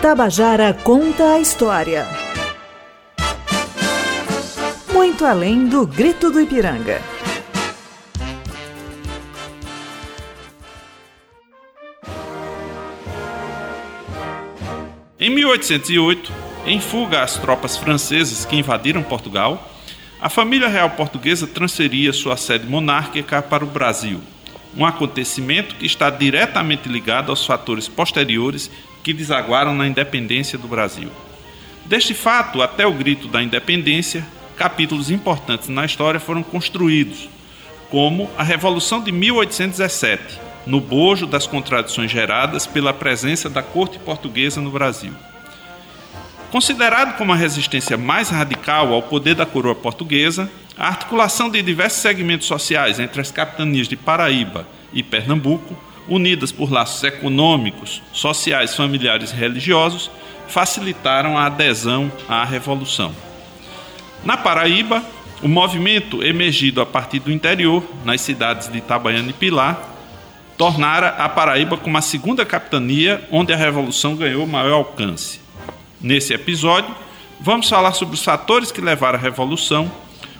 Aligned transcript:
Tabajara 0.00 0.74
conta 0.74 1.32
a 1.32 1.40
história. 1.40 2.06
Muito 4.92 5.24
além 5.24 5.66
do 5.66 5.86
grito 5.86 6.30
do 6.30 6.38
Ipiranga. 6.38 7.00
Em 15.18 15.30
1808, 15.30 16.30
em 16.66 16.78
fuga 16.78 17.22
às 17.22 17.38
tropas 17.38 17.78
francesas 17.78 18.44
que 18.44 18.54
invadiram 18.54 19.02
Portugal, 19.02 19.66
a 20.20 20.28
família 20.28 20.68
real 20.68 20.90
portuguesa 20.90 21.46
transferia 21.46 22.12
sua 22.12 22.36
sede 22.36 22.66
monárquica 22.66 23.40
para 23.40 23.64
o 23.64 23.66
Brasil, 23.66 24.20
um 24.76 24.84
acontecimento 24.84 25.74
que 25.74 25.86
está 25.86 26.10
diretamente 26.10 26.86
ligado 26.86 27.30
aos 27.30 27.46
fatores 27.46 27.88
posteriores 27.88 28.70
que 29.06 29.12
desaguaram 29.12 29.72
na 29.72 29.86
independência 29.86 30.58
do 30.58 30.66
Brasil. 30.66 31.08
Deste 31.84 32.12
fato, 32.12 32.60
até 32.60 32.84
o 32.84 32.92
grito 32.92 33.28
da 33.28 33.40
independência, 33.40 34.26
capítulos 34.56 35.12
importantes 35.12 35.68
na 35.68 35.84
história 35.84 36.18
foram 36.18 36.42
construídos, 36.42 37.28
como 37.88 38.28
a 38.36 38.42
Revolução 38.42 39.00
de 39.00 39.12
1817, 39.12 40.40
no 40.66 40.80
bojo 40.80 41.24
das 41.24 41.46
contradições 41.46 42.10
geradas 42.10 42.66
pela 42.66 42.92
presença 42.92 43.48
da 43.48 43.62
corte 43.62 43.96
portuguesa 44.00 44.60
no 44.60 44.72
Brasil. 44.72 45.12
Considerado 46.50 47.16
como 47.16 47.32
a 47.32 47.36
resistência 47.36 47.96
mais 47.96 48.28
radical 48.28 48.92
ao 48.92 49.02
poder 49.02 49.36
da 49.36 49.46
coroa 49.46 49.76
portuguesa, 49.76 50.50
a 50.76 50.88
articulação 50.88 51.48
de 51.48 51.62
diversos 51.62 52.02
segmentos 52.02 52.48
sociais 52.48 52.98
entre 52.98 53.20
as 53.20 53.30
capitanias 53.30 53.86
de 53.86 53.96
Paraíba 53.96 54.66
e 54.92 55.00
Pernambuco, 55.00 55.76
unidas 56.08 56.52
por 56.52 56.70
laços 56.70 57.02
econômicos, 57.04 58.02
sociais, 58.12 58.74
familiares 58.74 59.32
e 59.32 59.34
religiosos, 59.34 60.10
facilitaram 60.48 61.36
a 61.36 61.46
adesão 61.46 62.10
à 62.28 62.44
revolução. 62.44 63.14
Na 64.24 64.36
Paraíba, 64.36 65.02
o 65.42 65.48
movimento 65.48 66.22
emergido 66.22 66.80
a 66.80 66.86
partir 66.86 67.18
do 67.18 67.30
interior, 67.30 67.82
nas 68.04 68.20
cidades 68.20 68.68
de 68.68 68.78
Itabaiana 68.78 69.30
e 69.30 69.32
Pilar, 69.32 69.78
tornara 70.56 71.08
a 71.10 71.28
Paraíba 71.28 71.76
como 71.76 71.98
a 71.98 72.02
segunda 72.02 72.44
capitania 72.44 73.22
onde 73.30 73.52
a 73.52 73.56
revolução 73.56 74.16
ganhou 74.16 74.46
maior 74.46 74.76
alcance. 74.76 75.40
Nesse 76.00 76.32
episódio, 76.32 76.94
vamos 77.40 77.68
falar 77.68 77.92
sobre 77.92 78.14
os 78.14 78.24
fatores 78.24 78.72
que 78.72 78.80
levaram 78.80 79.18
à 79.18 79.22
revolução, 79.22 79.90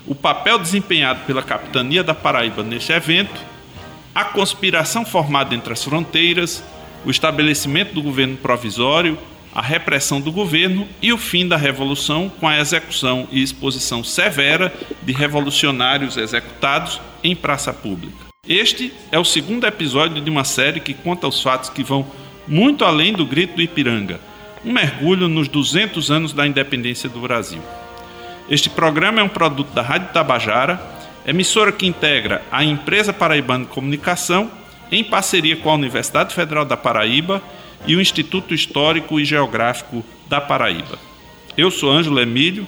o 0.06 0.14
papel 0.14 0.58
desempenhado 0.58 1.20
pela 1.26 1.42
capitania 1.42 2.02
da 2.02 2.14
Paraíba 2.14 2.62
neste 2.62 2.92
evento, 2.92 3.40
a 4.16 4.24
conspiração 4.24 5.04
formada 5.04 5.54
entre 5.54 5.74
as 5.74 5.84
fronteiras, 5.84 6.64
o 7.04 7.10
estabelecimento 7.10 7.92
do 7.92 8.00
governo 8.00 8.34
provisório, 8.38 9.18
a 9.54 9.60
repressão 9.60 10.22
do 10.22 10.32
governo 10.32 10.88
e 11.02 11.12
o 11.12 11.18
fim 11.18 11.46
da 11.46 11.58
revolução 11.58 12.30
com 12.40 12.48
a 12.48 12.58
execução 12.58 13.28
e 13.30 13.42
exposição 13.42 14.02
severa 14.02 14.72
de 15.02 15.12
revolucionários 15.12 16.16
executados 16.16 16.98
em 17.22 17.36
praça 17.36 17.74
pública. 17.74 18.16
Este 18.48 18.90
é 19.12 19.18
o 19.18 19.24
segundo 19.24 19.66
episódio 19.66 20.22
de 20.22 20.30
uma 20.30 20.44
série 20.44 20.80
que 20.80 20.94
conta 20.94 21.28
os 21.28 21.42
fatos 21.42 21.68
que 21.68 21.84
vão 21.84 22.06
muito 22.48 22.86
além 22.86 23.12
do 23.12 23.26
grito 23.26 23.56
do 23.56 23.62
Ipiranga, 23.62 24.18
um 24.64 24.72
mergulho 24.72 25.28
nos 25.28 25.46
200 25.46 26.10
anos 26.10 26.32
da 26.32 26.46
independência 26.46 27.06
do 27.06 27.20
Brasil. 27.20 27.60
Este 28.48 28.70
programa 28.70 29.20
é 29.20 29.24
um 29.24 29.28
produto 29.28 29.74
da 29.74 29.82
Rádio 29.82 30.08
Tabajara, 30.14 30.95
emissora 31.26 31.72
que 31.72 31.86
integra 31.86 32.42
a 32.50 32.64
Empresa 32.64 33.12
Paraibana 33.12 33.64
de 33.64 33.70
Comunicação, 33.70 34.50
em 34.90 35.02
parceria 35.02 35.56
com 35.56 35.70
a 35.70 35.74
Universidade 35.74 36.34
Federal 36.34 36.64
da 36.64 36.76
Paraíba 36.76 37.42
e 37.86 37.96
o 37.96 38.00
Instituto 38.00 38.54
Histórico 38.54 39.18
e 39.18 39.24
Geográfico 39.24 40.04
da 40.28 40.40
Paraíba. 40.40 40.98
Eu 41.56 41.70
sou 41.70 41.90
Ângelo 41.90 42.20
Emílio 42.20 42.66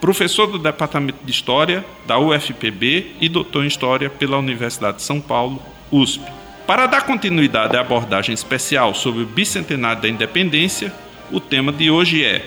professor 0.00 0.46
do 0.46 0.58
Departamento 0.58 1.18
de 1.24 1.30
História 1.30 1.84
da 2.06 2.18
UFPB 2.18 3.14
e 3.20 3.28
doutor 3.28 3.64
em 3.64 3.68
História 3.68 4.08
pela 4.08 4.38
Universidade 4.38 4.98
de 4.98 5.02
São 5.02 5.20
Paulo, 5.20 5.60
USP. 5.90 6.24
Para 6.66 6.86
dar 6.86 7.02
continuidade 7.02 7.76
à 7.76 7.80
abordagem 7.80 8.34
especial 8.34 8.94
sobre 8.94 9.22
o 9.22 9.26
bicentenário 9.26 10.02
da 10.02 10.08
independência, 10.08 10.92
o 11.32 11.40
tema 11.40 11.72
de 11.72 11.90
hoje 11.90 12.24
é 12.24 12.44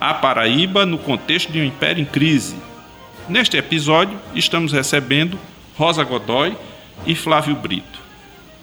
A 0.00 0.14
Paraíba 0.14 0.86
no 0.86 0.98
contexto 0.98 1.52
de 1.52 1.60
um 1.60 1.64
império 1.64 2.00
em 2.00 2.06
crise. 2.06 2.56
Neste 3.26 3.56
episódio, 3.56 4.18
estamos 4.34 4.70
recebendo 4.70 5.38
Rosa 5.78 6.04
Godoy 6.04 6.54
e 7.06 7.14
Flávio 7.14 7.56
Brito. 7.56 7.98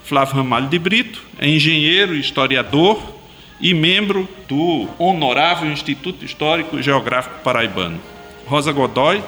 Flávio 0.03 0.35
Ramalho 0.35 0.69
de 0.69 0.77
Brito 0.77 1.19
é 1.39 1.49
engenheiro 1.49 2.15
historiador 2.15 3.01
e 3.59 3.73
membro 3.73 4.29
do 4.47 4.87
Honorável 4.99 5.71
Instituto 5.71 6.23
Histórico 6.23 6.77
e 6.77 6.83
Geográfico 6.83 7.39
Paraibano. 7.43 7.99
Rosa 8.45 8.71
Godoy 8.71 9.23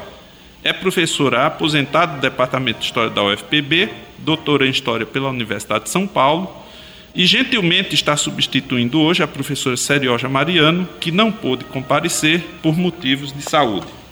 é 0.64 0.72
professora 0.72 1.48
aposentada 1.48 2.14
do 2.14 2.22
Departamento 2.22 2.80
de 2.80 2.86
História 2.86 3.10
da 3.10 3.24
UFPB, 3.24 3.90
doutora 4.20 4.68
em 4.68 4.70
História 4.70 5.06
pela 5.06 5.30
Universidade 5.30 5.86
de 5.86 5.90
São 5.90 6.06
Paulo 6.06 6.56
e 7.16 7.26
gentilmente 7.26 7.96
está 7.96 8.16
substituindo 8.16 9.02
hoje 9.02 9.24
a 9.24 9.28
professora 9.28 9.78
Serioja 9.78 10.30
Mariano, 10.30 10.88
que 11.00 11.12
não 11.12 11.32
pôde 11.32 11.66
comparecer 11.66 12.44
por 12.62 12.78
motivos 12.78 13.34
de 13.34 13.42
saúde. 13.42 14.03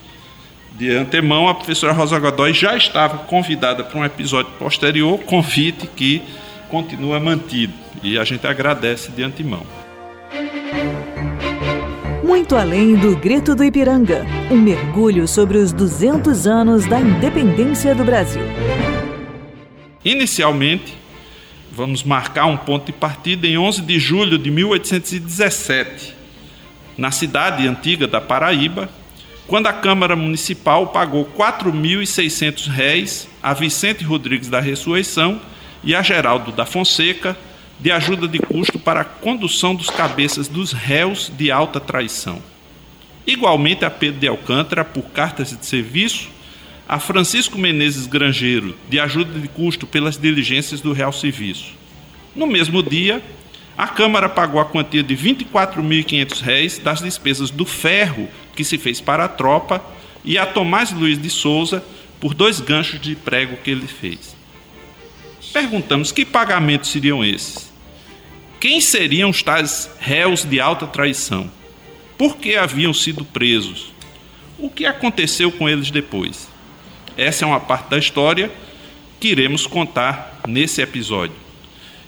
De 0.82 0.90
antemão, 0.90 1.48
a 1.48 1.54
professora 1.54 1.94
Rosa 1.94 2.18
Godoy 2.18 2.56
já 2.56 2.76
estava 2.76 3.20
convidada 3.20 3.84
para 3.84 4.00
um 4.00 4.04
episódio 4.04 4.52
posterior, 4.54 5.20
convite 5.20 5.86
que 5.86 6.24
continua 6.70 7.20
mantido, 7.20 7.72
e 8.02 8.18
a 8.18 8.24
gente 8.24 8.48
agradece 8.48 9.12
de 9.12 9.22
antemão. 9.22 9.62
Muito 12.24 12.56
além 12.56 12.96
do 12.96 13.16
grito 13.16 13.54
do 13.54 13.64
Ipiranga, 13.64 14.26
um 14.50 14.56
mergulho 14.56 15.28
sobre 15.28 15.60
os 15.60 15.72
200 15.72 16.48
anos 16.48 16.88
da 16.88 17.00
independência 17.00 17.94
do 17.94 18.04
Brasil. 18.04 18.42
Inicialmente, 20.04 20.98
vamos 21.72 22.04
marcar 22.04 22.48
um 22.48 22.58
ponto 22.58 22.88
de 22.88 22.92
partida 22.92 23.46
em 23.46 23.56
11 23.56 23.84
de 23.84 24.00
julho 24.00 24.36
de 24.40 24.50
1817, 24.50 26.16
na 26.98 27.12
cidade 27.12 27.68
antiga 27.68 28.08
da 28.08 28.20
Paraíba, 28.20 28.90
quando 29.52 29.68
a 29.68 29.74
Câmara 29.74 30.16
Municipal 30.16 30.88
pagou 30.88 31.24
R$ 31.24 31.32
4.600 31.38 33.28
a 33.44 33.54
Vicente 33.54 34.02
Rodrigues 34.02 34.48
da 34.48 34.62
Ressurreição 34.62 35.42
e 35.84 35.94
a 35.94 36.02
Geraldo 36.02 36.54
da 36.54 36.66
Fonseca 36.66 37.38
de 37.78 37.92
ajuda 37.92 38.30
de 38.30 38.40
custo 38.40 38.80
para 38.80 39.02
a 39.02 39.04
condução 39.04 39.76
dos 39.76 39.90
cabeças 39.90 40.48
dos 40.48 40.72
réus 40.72 41.30
de 41.38 41.52
alta 41.52 41.82
traição. 41.82 42.42
Igualmente 43.28 43.84
a 43.84 43.92
Pedro 43.92 44.22
de 44.22 44.28
Alcântara, 44.30 44.86
por 44.86 45.04
cartas 45.10 45.50
de 45.50 45.66
serviço, 45.66 46.30
a 46.88 46.98
Francisco 46.98 47.58
Menezes 47.58 48.08
Grangeiro, 48.08 48.78
de 48.88 49.02
ajuda 49.02 49.38
de 49.38 49.50
custo 49.50 49.86
pelas 49.86 50.18
diligências 50.18 50.80
do 50.80 50.94
Real 50.94 51.12
Serviço. 51.12 51.74
No 52.34 52.48
mesmo 52.48 52.82
dia, 52.82 53.22
a 53.78 53.88
Câmara 53.90 54.30
pagou 54.30 54.62
a 54.62 54.66
quantia 54.66 55.04
de 55.04 55.14
R$ 55.14 55.36
24.500 55.36 56.82
das 56.82 57.02
despesas 57.02 57.52
do 57.52 57.66
ferro 57.66 58.30
que 58.56 58.64
se 58.64 58.78
fez 58.78 59.02
para 59.02 59.26
a 59.26 59.30
tropa 59.30 59.84
e 60.24 60.38
a 60.38 60.46
Tomás 60.46 60.92
Luiz 60.92 61.20
de 61.22 61.30
Souza 61.30 61.84
por 62.20 62.34
dois 62.34 62.60
ganchos 62.60 63.00
de 63.00 63.16
prego 63.16 63.58
que 63.58 63.72
ele 63.72 63.88
fez. 63.88 64.36
Perguntamos 65.52 66.12
que 66.12 66.24
pagamentos 66.24 66.92
seriam 66.92 67.26
esses? 67.26 67.72
Quem 68.60 68.80
seriam 68.80 69.30
os 69.30 69.42
tais 69.42 69.90
réus 70.00 70.46
de 70.46 70.60
alta 70.60 70.86
traição? 70.86 71.52
Por 72.18 72.38
que 72.38 72.56
haviam 72.56 72.94
sido 72.94 73.26
presos? 73.26 73.92
O 74.60 74.70
que 74.70 74.86
aconteceu 74.86 75.52
com 75.52 75.68
eles 75.68 75.90
depois? 75.90 76.48
Essa 77.18 77.44
é 77.44 77.48
uma 77.48 77.60
parte 77.60 77.90
da 77.90 77.98
história 77.98 78.52
que 79.20 79.30
iremos 79.30 79.66
contar 79.66 80.42
nesse 80.48 80.82
episódio 80.82 81.36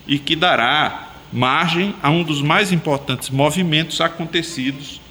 e 0.08 0.20
que 0.20 0.36
dará 0.36 1.14
margem 1.32 1.96
a 2.02 2.12
um 2.12 2.24
dos 2.24 2.42
mais 2.42 2.72
importantes 2.72 3.30
movimentos 3.32 4.00
acontecidos 4.00 5.02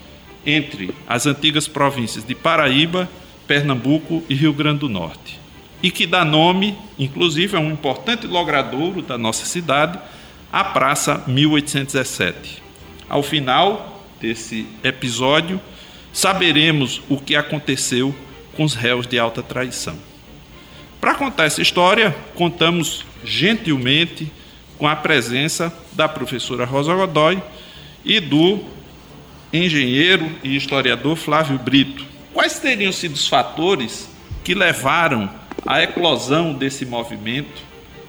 entre 0.46 0.90
as 1.06 1.26
antigas 1.26 1.68
províncias 1.68 2.24
de 2.24 2.34
Paraíba, 2.34 3.08
Pernambuco 3.46 4.22
e 4.28 4.34
Rio 4.34 4.52
Grande 4.52 4.80
do 4.80 4.88
Norte. 4.88 5.40
E 5.82 5.90
que 5.90 6.06
dá 6.06 6.24
nome, 6.24 6.76
inclusive, 6.98 7.56
a 7.56 7.60
um 7.60 7.70
importante 7.70 8.26
logradouro 8.26 9.02
da 9.02 9.18
nossa 9.18 9.44
cidade, 9.44 9.98
a 10.52 10.62
Praça 10.62 11.24
1817. 11.26 12.62
Ao 13.08 13.22
final 13.22 14.04
desse 14.20 14.66
episódio, 14.84 15.60
saberemos 16.12 17.02
o 17.08 17.18
que 17.18 17.34
aconteceu 17.34 18.14
com 18.54 18.64
os 18.64 18.74
réus 18.74 19.06
de 19.06 19.18
alta 19.18 19.42
traição. 19.42 19.96
Para 21.00 21.14
contar 21.14 21.44
essa 21.44 21.60
história, 21.60 22.14
contamos 22.34 23.04
gentilmente 23.24 24.30
com 24.78 24.86
a 24.86 24.94
presença 24.94 25.72
da 25.92 26.08
professora 26.08 26.64
Rosa 26.64 26.94
Godoy 26.94 27.42
e 28.04 28.20
do 28.20 28.64
engenheiro 29.52 30.30
e 30.42 30.56
historiador 30.56 31.16
Flávio 31.16 31.58
Brito. 31.58 32.04
Quais 32.32 32.58
teriam 32.58 32.92
sido 32.92 33.14
os 33.14 33.28
fatores 33.28 34.08
que 34.42 34.54
levaram 34.54 35.28
à 35.66 35.82
eclosão 35.82 36.54
desse 36.54 36.86
movimento 36.86 37.62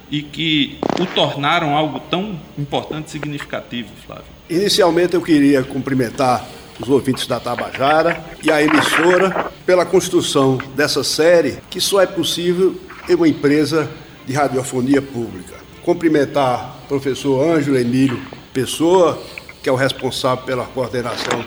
e 0.09 0.21
que 0.21 0.77
o 0.99 1.05
tornaram 1.05 1.75
algo 1.75 1.99
tão 1.99 2.39
importante 2.57 3.07
e 3.07 3.11
significativo, 3.11 3.89
Flávio? 4.05 4.25
Inicialmente 4.49 5.15
eu 5.15 5.21
queria 5.21 5.63
cumprimentar 5.63 6.45
os 6.79 6.89
ouvintes 6.89 7.27
da 7.27 7.39
Tabajara 7.39 8.23
e 8.41 8.51
a 8.51 8.61
emissora 8.61 9.51
pela 9.65 9.85
construção 9.85 10.57
dessa 10.75 11.03
série, 11.03 11.57
que 11.69 11.79
só 11.79 12.01
é 12.01 12.05
possível 12.05 12.79
em 13.07 13.15
uma 13.15 13.27
empresa 13.27 13.89
de 14.25 14.33
radiofonia 14.33 15.01
pública. 15.01 15.55
Cumprimentar 15.83 16.77
o 16.85 16.87
professor 16.87 17.45
Ângelo 17.45 17.77
Emílio 17.77 18.19
Pessoa, 18.53 19.21
que 19.63 19.69
é 19.69 19.71
o 19.71 19.75
responsável 19.75 20.43
pela 20.43 20.65
coordenação 20.65 21.45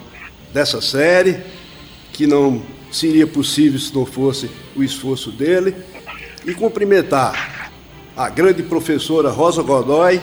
dessa 0.52 0.80
série, 0.80 1.38
que 2.14 2.26
não 2.26 2.62
seria 2.90 3.26
possível 3.26 3.78
se 3.78 3.94
não 3.94 4.06
fosse 4.06 4.50
o 4.74 4.82
esforço 4.82 5.30
dele, 5.30 5.76
e 6.46 6.54
cumprimentar 6.54 7.70
a 8.16 8.30
grande 8.30 8.62
professora 8.62 9.28
Rosa 9.28 9.62
Godoy, 9.62 10.18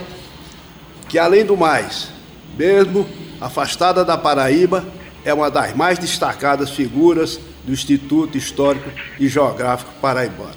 que 1.08 1.20
além 1.20 1.46
do 1.46 1.56
mais, 1.56 2.10
mesmo 2.58 3.08
afastada 3.40 4.04
da 4.04 4.18
Paraíba, 4.18 4.84
é 5.24 5.32
uma 5.32 5.52
das 5.52 5.76
mais 5.76 6.00
destacadas 6.00 6.72
figuras 6.72 7.40
do 7.64 7.72
Instituto 7.72 8.36
Histórico 8.36 8.90
e 9.20 9.28
Geográfico 9.28 9.92
Paraibano. 10.02 10.56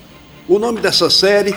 O 0.48 0.58
nome 0.58 0.80
dessa 0.80 1.10
série, 1.10 1.54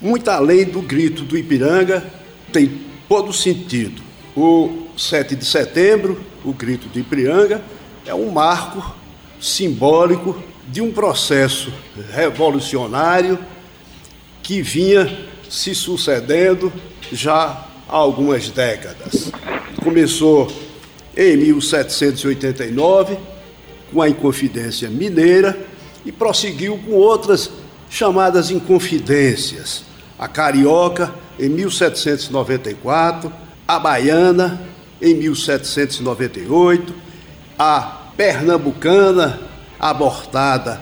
muito 0.00 0.28
além 0.28 0.64
do 0.64 0.82
grito 0.82 1.22
do 1.22 1.38
Ipiranga, 1.38 2.04
tem 2.52 2.80
todo 3.08 3.32
sentido. 3.32 4.02
O 4.34 4.85
7 4.96 5.36
de 5.36 5.44
setembro, 5.44 6.20
o 6.44 6.52
grito 6.52 6.88
do 6.88 6.98
Ipiranga, 6.98 7.62
é 8.04 8.14
um 8.14 8.30
marco 8.30 8.94
simbólico 9.40 10.40
de 10.68 10.80
um 10.80 10.92
processo 10.92 11.72
revolucionário 12.12 13.38
que 14.42 14.62
vinha 14.62 15.26
se 15.48 15.74
sucedendo 15.74 16.72
já 17.12 17.66
há 17.88 17.96
algumas 17.96 18.48
décadas. 18.48 19.30
Começou 19.82 20.50
em 21.16 21.36
1789 21.36 23.16
com 23.92 24.02
a 24.02 24.08
Inconfidência 24.08 24.88
Mineira 24.88 25.58
e 26.04 26.12
prosseguiu 26.12 26.78
com 26.78 26.92
outras 26.92 27.50
chamadas 27.88 28.50
Inconfidências. 28.50 29.84
A 30.18 30.26
Carioca 30.26 31.14
em 31.38 31.48
1794, 31.48 33.32
a 33.68 33.78
Baiana 33.78 34.75
em 35.00 35.14
1798, 35.14 36.94
a 37.58 38.10
Pernambucana 38.16 39.40
abortada 39.78 40.80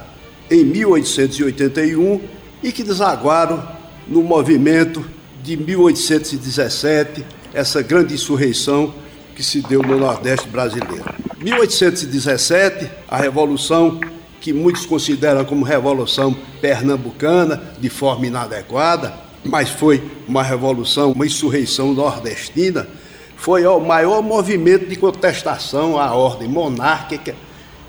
em 0.51 0.65
1881 0.65 2.21
e 2.63 2.73
que 2.73 2.83
desaguaram 2.83 3.67
no 4.07 4.23
movimento 4.23 5.05
de 5.43 5.57
1817, 5.57 7.25
essa 7.53 7.83
grande 7.83 8.15
insurreição 8.15 8.95
que 9.35 9.43
se 9.43 9.61
deu 9.61 9.83
no 9.83 9.99
Nordeste 9.99 10.49
brasileiro. 10.49 11.05
1817, 11.39 12.91
a 13.09 13.17
revolução 13.17 14.01
que 14.41 14.53
muitos 14.53 14.87
consideram 14.87 15.45
como 15.45 15.65
revolução 15.65 16.37
pernambucana, 16.61 17.75
de 17.81 17.89
forma 17.89 18.27
inadequada, 18.27 19.15
mas 19.45 19.71
foi 19.71 20.03
uma 20.27 20.43
revolução, 20.43 21.13
uma 21.13 21.27
insurreição 21.27 21.93
nordestina, 21.93 22.87
foi 23.37 23.67
o 23.67 23.81
maior 23.81 24.23
movimento 24.23 24.87
de 24.87 24.97
contestação 24.97 25.99
à 25.99 26.15
ordem 26.15 26.49
monárquica 26.49 27.35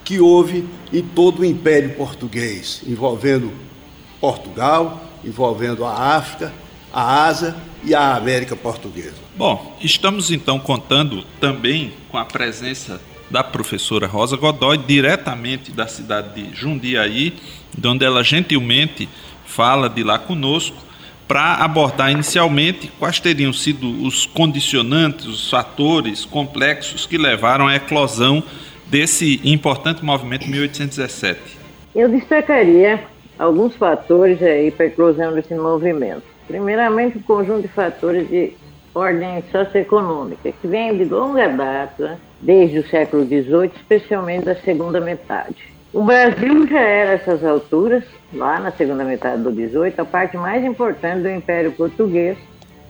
que 0.03 0.19
houve 0.19 0.67
em 0.93 1.01
todo 1.01 1.39
o 1.39 1.45
Império 1.45 1.95
Português, 1.95 2.81
envolvendo 2.85 3.51
Portugal, 4.21 5.01
envolvendo 5.23 5.83
a 5.83 6.15
África, 6.15 6.53
a 6.93 7.25
Ásia 7.25 7.55
e 7.83 7.93
a 7.95 8.15
América 8.15 8.55
Portuguesa. 8.55 9.15
Bom, 9.35 9.75
estamos 9.81 10.31
então 10.31 10.59
contando 10.59 11.23
também 11.39 11.93
com 12.09 12.17
a 12.17 12.25
presença 12.25 13.01
da 13.29 13.43
professora 13.43 14.07
Rosa 14.07 14.37
Godoy, 14.37 14.77
diretamente 14.77 15.71
da 15.71 15.87
cidade 15.87 16.41
de 16.41 16.55
Jundiaí, 16.55 17.33
onde 17.83 18.05
ela 18.05 18.23
gentilmente 18.23 19.09
fala 19.45 19.89
de 19.89 20.03
lá 20.03 20.19
conosco 20.19 20.84
para 21.27 21.55
abordar 21.55 22.11
inicialmente 22.11 22.87
quais 22.99 23.19
teriam 23.19 23.51
sido 23.51 23.87
os 24.05 24.25
condicionantes, 24.25 25.25
os 25.25 25.49
fatores 25.49 26.23
complexos 26.23 27.05
que 27.05 27.17
levaram 27.17 27.67
à 27.67 27.75
eclosão 27.75 28.43
desse 28.87 29.41
importante 29.43 30.05
movimento 30.05 30.47
1817. 30.47 31.39
Eu 31.95 32.09
destacaria 32.09 33.03
alguns 33.39 33.75
fatores 33.75 34.41
aí 34.41 34.69
para 34.71 34.85
a 34.85 34.87
eclosão 34.87 35.33
desse 35.33 35.55
movimento. 35.55 36.23
Primeiramente, 36.47 37.17
o 37.17 37.19
um 37.19 37.23
conjunto 37.23 37.63
de 37.63 37.67
fatores 37.69 38.29
de 38.29 38.53
ordem 38.93 39.43
socioeconômica, 39.51 40.51
que 40.51 40.67
vem 40.67 40.97
de 40.97 41.05
longa 41.05 41.49
data, 41.49 42.19
desde 42.39 42.79
o 42.79 42.87
século 42.87 43.25
XVIII, 43.25 43.71
especialmente 43.75 44.45
da 44.45 44.55
segunda 44.55 45.01
metade. 45.01 45.74
O 45.95 46.03
Brasil 46.03 46.67
já 46.67 46.81
era, 46.81 47.13
essas 47.13 47.41
alturas, 47.41 48.03
lá 48.33 48.59
na 48.59 48.69
segunda 48.69 49.05
metade 49.05 49.41
do 49.41 49.49
18, 49.49 50.01
a 50.01 50.03
parte 50.03 50.35
mais 50.35 50.61
importante 50.61 51.21
do 51.21 51.29
Império 51.29 51.71
Português, 51.71 52.37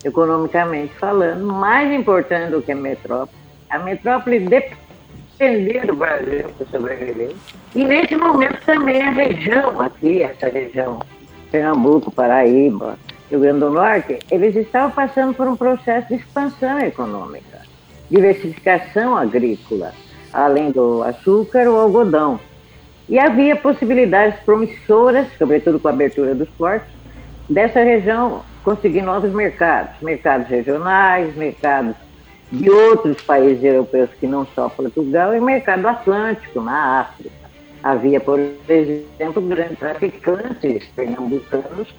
economicamente 0.04 0.92
falando, 0.96 1.46
mais 1.46 1.94
importante 1.94 2.50
do 2.50 2.63
que 2.63 2.72
a 2.72 2.75
metrópole. 2.75 3.38
A 3.69 3.78
metrópole 3.78 4.40
dependia 4.40 5.86
do 5.86 5.96
Brasil 5.96 6.50
para 6.57 6.66
sobreviver. 6.66 7.36
E 7.75 7.84
nesse 7.84 8.16
momento 8.16 8.60
também 8.66 9.00
a 9.04 9.12
região 9.12 9.80
aqui, 9.80 10.24
essa 10.24 10.50
região, 10.50 11.00
Pernambuco, 11.51 12.10
Paraíba, 12.10 12.98
Rio 13.30 13.40
Grande 13.40 13.60
do 13.60 13.69
Norte, 13.69 14.18
eles 14.31 14.56
estavam 14.56 14.90
passando 14.90 15.36
por 15.36 15.48
um 15.48 15.56
processo 15.56 16.08
de 16.08 16.16
expansão 16.16 16.80
econômica, 16.80 17.62
diversificação 18.10 19.16
agrícola, 19.16 19.94
além 20.34 20.72
do 20.72 21.04
açúcar, 21.04 21.69
o 21.69 21.75
algodão 21.75 22.40
e 23.07 23.19
havia 23.19 23.56
possibilidades 23.56 24.40
promissoras, 24.42 25.28
sobretudo 25.38 25.80
com 25.80 25.88
a 25.88 25.92
abertura 25.92 26.34
dos 26.34 26.50
portos, 26.50 26.90
dessa 27.50 27.84
região 27.84 28.44
conseguir 28.63 29.04
novos 29.04 29.31
mercados, 29.31 30.02
mercados 30.02 30.48
regionais, 30.48 31.36
mercados 31.36 31.96
de 32.52 32.69
outros 32.69 33.22
países 33.22 33.63
europeus 33.63 34.10
que 34.19 34.25
não 34.25 34.46
só 34.48 34.69
Portugal, 34.69 35.36
e 35.36 35.40
mercado 35.40 35.88
atlântico, 35.88 36.62
na 36.62 37.02
África. 37.02 37.36
Havia, 37.84 38.19
por 38.19 38.40
exemplo, 38.68 39.42
grandes 39.44 39.78
traficantes 39.78 40.86
pernambucanos 40.96 41.94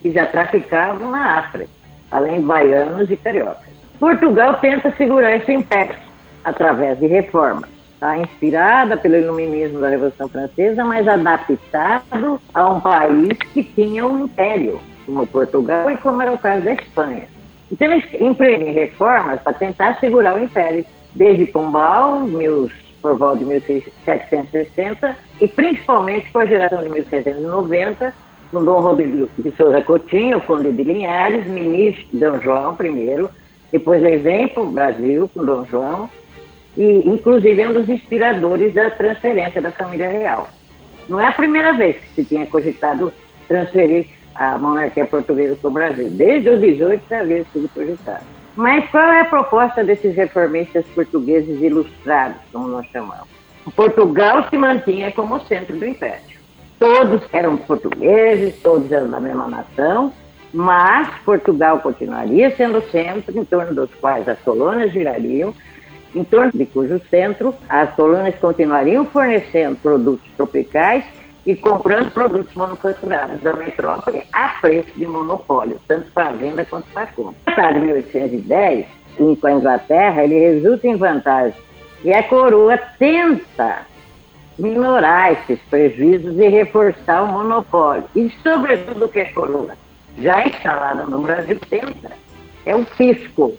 que 0.00 0.10
já 0.10 0.24
traficavam 0.24 1.10
na 1.10 1.40
África, 1.40 1.70
além 2.10 2.40
de 2.40 2.46
baianos 2.46 3.10
e 3.10 3.16
cariocas. 3.16 3.76
Portugal 3.98 4.54
tenta 4.60 4.90
segurar 4.96 5.36
esse 5.36 5.52
império 5.52 5.96
através 6.44 6.98
de 6.98 7.06
reformas 7.06 7.75
tá? 7.98 8.16
inspirada 8.18 8.96
pelo 8.96 9.16
iluminismo 9.16 9.80
da 9.80 9.88
Revolução 9.88 10.28
Francesa, 10.28 10.84
mas 10.84 11.06
adaptado 11.06 12.40
a 12.54 12.68
um 12.68 12.80
país 12.80 13.38
que 13.52 13.62
tinha 13.62 14.06
um 14.06 14.24
império, 14.24 14.80
como 15.04 15.26
Portugal 15.26 15.90
e 15.90 15.96
como 15.96 16.22
era 16.22 16.32
o 16.32 16.38
caso 16.38 16.64
da 16.64 16.72
Espanha. 16.72 17.24
Então 17.70 17.90
eles 17.90 18.04
empreendem 18.20 18.72
reformas 18.72 19.40
para 19.40 19.52
tentar 19.52 19.98
segurar 19.98 20.36
o 20.36 20.42
império, 20.42 20.84
desde 21.14 21.46
Pombal, 21.46 22.20
meus, 22.20 22.72
por 23.00 23.16
volta 23.16 23.38
de 23.38 23.44
1760, 23.46 25.16
e 25.40 25.48
principalmente 25.48 26.30
com 26.30 26.38
a 26.38 26.46
geração 26.46 26.82
de 26.82 26.88
1790, 26.90 28.14
com 28.50 28.64
Dom 28.64 28.80
Rodrigo 28.80 29.28
de 29.38 29.50
Souza 29.52 29.80
Coutinho, 29.82 30.40
conde 30.42 30.70
de 30.72 30.82
Linhares, 30.84 31.46
ministro 31.46 32.06
Dom 32.12 32.40
João 32.40 32.76
I, 32.80 33.28
depois 33.72 34.02
ele 34.02 34.18
vem 34.18 34.48
para 34.48 34.62
o 34.62 34.70
Brasil 34.70 35.28
com 35.34 35.44
Dom 35.44 35.64
João, 35.64 36.08
e 36.76 37.08
inclusive 37.08 37.60
é 37.60 37.68
um 37.68 37.72
dos 37.72 37.88
inspiradores 37.88 38.74
da 38.74 38.90
transferência 38.90 39.60
da 39.60 39.70
família 39.70 40.08
real. 40.08 40.48
Não 41.08 41.20
é 41.20 41.28
a 41.28 41.32
primeira 41.32 41.72
vez 41.72 41.96
que 41.96 42.08
se 42.14 42.24
tinha 42.24 42.46
cogitado 42.46 43.12
transferir 43.48 44.06
a 44.34 44.58
monarquia 44.58 45.06
portuguesa 45.06 45.56
para 45.56 45.68
o 45.68 45.72
Brasil. 45.72 46.08
Desde 46.10 46.50
os 46.50 46.60
18 46.60 47.02
já 47.08 47.20
havia 47.20 47.44
sido 47.52 47.68
cogitado. 47.72 48.24
Mas 48.54 48.88
qual 48.90 49.04
é 49.04 49.20
a 49.20 49.24
proposta 49.24 49.84
desses 49.84 50.14
reformistas 50.14 50.84
portugueses 50.94 51.60
ilustrados, 51.60 52.38
como 52.52 52.68
nós 52.68 52.86
chamamos? 52.86 53.28
Portugal 53.74 54.48
se 54.48 54.56
mantinha 54.56 55.10
como 55.12 55.40
centro 55.40 55.76
do 55.76 55.86
império. 55.86 56.36
Todos 56.78 57.22
eram 57.32 57.56
portugueses, 57.56 58.60
todos 58.62 58.90
eram 58.92 59.10
da 59.10 59.18
mesma 59.18 59.48
nação, 59.48 60.12
mas 60.52 61.08
Portugal 61.24 61.80
continuaria 61.80 62.54
sendo 62.56 62.78
o 62.78 62.90
centro 62.90 63.38
em 63.38 63.44
torno 63.44 63.74
dos 63.74 63.94
quais 63.94 64.28
as 64.28 64.38
colônias 64.40 64.92
girariam 64.92 65.54
em 66.16 66.24
torno 66.24 66.50
de 66.52 66.66
cujo 66.66 67.00
centro 67.10 67.54
as 67.68 67.92
colônias 67.94 68.34
continuariam 68.36 69.04
fornecendo 69.04 69.76
produtos 69.76 70.26
tropicais 70.36 71.04
e 71.44 71.54
comprando 71.54 72.10
produtos 72.10 72.52
manufaturados 72.54 73.40
da 73.40 73.52
metrópole 73.52 74.22
a 74.32 74.48
preço 74.60 74.90
de 74.96 75.06
monopólio, 75.06 75.78
tanto 75.86 76.10
para 76.10 76.32
venda 76.32 76.64
quanto 76.64 76.88
para 76.92 77.06
compra. 77.08 77.34
Tratado 77.44 77.80
de 77.80 77.86
1810, 77.86 78.86
com 79.40 79.46
a 79.46 79.52
Inglaterra, 79.52 80.24
ele 80.24 80.38
resulta 80.38 80.88
em 80.88 80.96
vantagem 80.96 81.60
e 82.04 82.12
a 82.12 82.22
coroa 82.22 82.76
tenta 82.98 83.86
minorar 84.58 85.32
esses 85.32 85.58
prejuízos 85.70 86.36
e 86.38 86.48
reforçar 86.48 87.22
o 87.22 87.26
monopólio. 87.28 88.04
E, 88.14 88.30
sobretudo, 88.42 89.04
o 89.04 89.08
que 89.08 89.20
a 89.20 89.32
coroa 89.32 89.74
já 90.18 90.46
instalada 90.46 91.04
no 91.04 91.20
Brasil, 91.20 91.58
tenta. 91.68 92.10
É 92.64 92.74
o 92.74 92.84
fisco. 92.84 93.54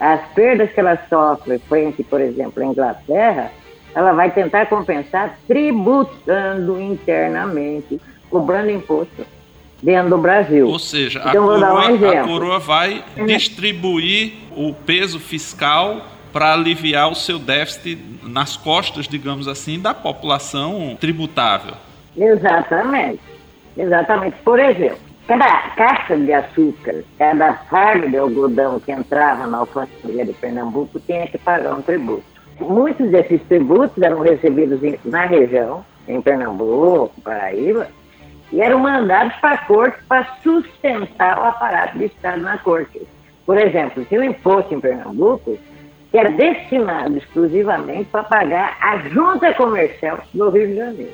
As 0.00 0.20
perdas 0.32 0.70
que 0.70 0.80
ela 0.80 0.98
sofre 1.08 1.58
frente, 1.58 2.04
por 2.04 2.20
exemplo, 2.20 2.62
à 2.62 2.66
Inglaterra, 2.66 3.50
ela 3.94 4.12
vai 4.12 4.30
tentar 4.30 4.66
compensar 4.66 5.38
tributando 5.46 6.80
internamente, 6.80 8.00
cobrando 8.30 8.70
imposto 8.70 9.26
dentro 9.82 10.10
do 10.10 10.18
Brasil. 10.18 10.68
Ou 10.68 10.78
seja, 10.78 11.22
então, 11.26 11.50
a, 11.50 11.58
coroa, 11.58 11.90
um 11.90 12.10
a 12.10 12.24
coroa 12.24 12.58
vai 12.58 13.04
é. 13.16 13.24
distribuir 13.24 14.34
o 14.56 14.72
peso 14.72 15.18
fiscal 15.18 16.06
para 16.32 16.52
aliviar 16.52 17.10
o 17.10 17.14
seu 17.14 17.38
déficit 17.38 17.98
nas 18.22 18.56
costas, 18.56 19.08
digamos 19.08 19.48
assim, 19.48 19.80
da 19.80 19.94
população 19.94 20.96
tributável. 21.00 21.74
Exatamente. 22.16 23.20
Exatamente. 23.76 24.36
Por 24.44 24.58
exemplo, 24.58 25.07
cada 25.28 25.60
caixa 25.76 26.16
de 26.16 26.32
açúcar, 26.32 27.04
cada 27.18 27.52
fardo 27.52 28.08
de 28.08 28.16
algodão 28.16 28.80
que 28.80 28.90
entrava 28.90 29.46
na 29.46 29.58
alfândega 29.58 30.24
de 30.24 30.32
Pernambuco 30.32 30.98
tinha 31.00 31.26
que 31.26 31.36
pagar 31.36 31.74
um 31.74 31.82
tributo. 31.82 32.24
Muitos 32.58 33.10
desses 33.10 33.42
tributos 33.42 34.02
eram 34.02 34.20
recebidos 34.20 34.80
na 35.04 35.26
região, 35.26 35.84
em 36.08 36.20
Pernambuco, 36.22 37.20
Paraíba, 37.20 37.88
e 38.50 38.62
eram 38.62 38.78
mandados 38.78 39.34
para 39.36 39.56
a 39.56 39.58
corte 39.58 39.98
para 40.08 40.24
sustentar 40.42 41.38
o 41.38 41.44
aparato 41.44 41.98
de 41.98 42.06
Estado 42.06 42.40
na 42.40 42.56
corte. 42.56 43.06
Por 43.44 43.58
exemplo, 43.58 44.06
tinha 44.06 44.22
um 44.22 44.24
imposto 44.24 44.74
em 44.74 44.80
Pernambuco 44.80 45.58
que 46.10 46.16
era 46.16 46.30
destinado 46.30 47.18
exclusivamente 47.18 48.06
para 48.06 48.24
pagar 48.24 48.78
a 48.80 48.96
junta 49.08 49.52
comercial 49.52 50.20
do 50.32 50.48
Rio 50.48 50.68
de 50.68 50.76
Janeiro. 50.76 51.12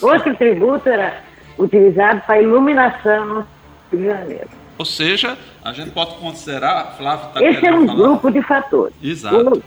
Outro 0.00 0.36
tributo 0.36 0.88
era 0.88 1.29
utilizado 1.60 2.20
para 2.22 2.40
iluminação 2.42 3.26
no 3.26 3.46
Rio 3.92 4.00
de 4.00 4.04
Janeiro. 4.06 4.48
Ou 4.78 4.84
seja, 4.84 5.36
a 5.62 5.72
gente 5.72 5.90
pode 5.90 6.14
considerar, 6.14 6.94
Flávio 6.96 7.26
está 7.28 7.42
Esse 7.44 7.66
é 7.66 7.74
um 7.74 7.86
falar. 7.86 7.98
grupo 7.98 8.30
de 8.30 8.42
fatores. 8.42 8.94
Exato. 9.02 9.62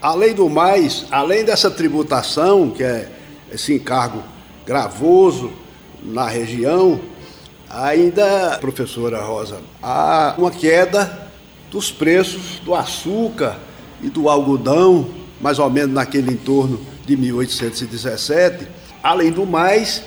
Além 0.00 0.34
do 0.34 0.48
mais, 0.48 1.06
além 1.10 1.44
dessa 1.44 1.70
tributação, 1.70 2.70
que 2.70 2.84
é 2.84 3.08
esse 3.50 3.74
encargo 3.74 4.22
gravoso 4.66 5.50
na 6.02 6.28
região, 6.28 7.00
ainda, 7.68 8.58
professora 8.60 9.20
Rosa, 9.22 9.60
há 9.82 10.34
uma 10.36 10.50
queda 10.50 11.28
dos 11.70 11.90
preços 11.90 12.60
do 12.60 12.74
açúcar 12.74 13.56
e 14.02 14.08
do 14.08 14.28
algodão, 14.28 15.08
mais 15.40 15.58
ou 15.58 15.68
menos 15.70 15.94
naquele 15.94 16.32
entorno 16.32 16.78
de 17.06 17.16
1817. 17.16 18.68
Além 19.02 19.30
do 19.32 19.46
mais, 19.46 20.04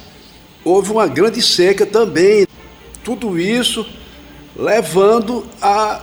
houve 0.64 0.92
uma 0.92 1.08
grande 1.08 1.42
seca 1.42 1.86
também. 1.86 2.48
Tudo 3.04 3.40
isso 3.40 3.86
levando 4.56 5.46
a 5.62 6.02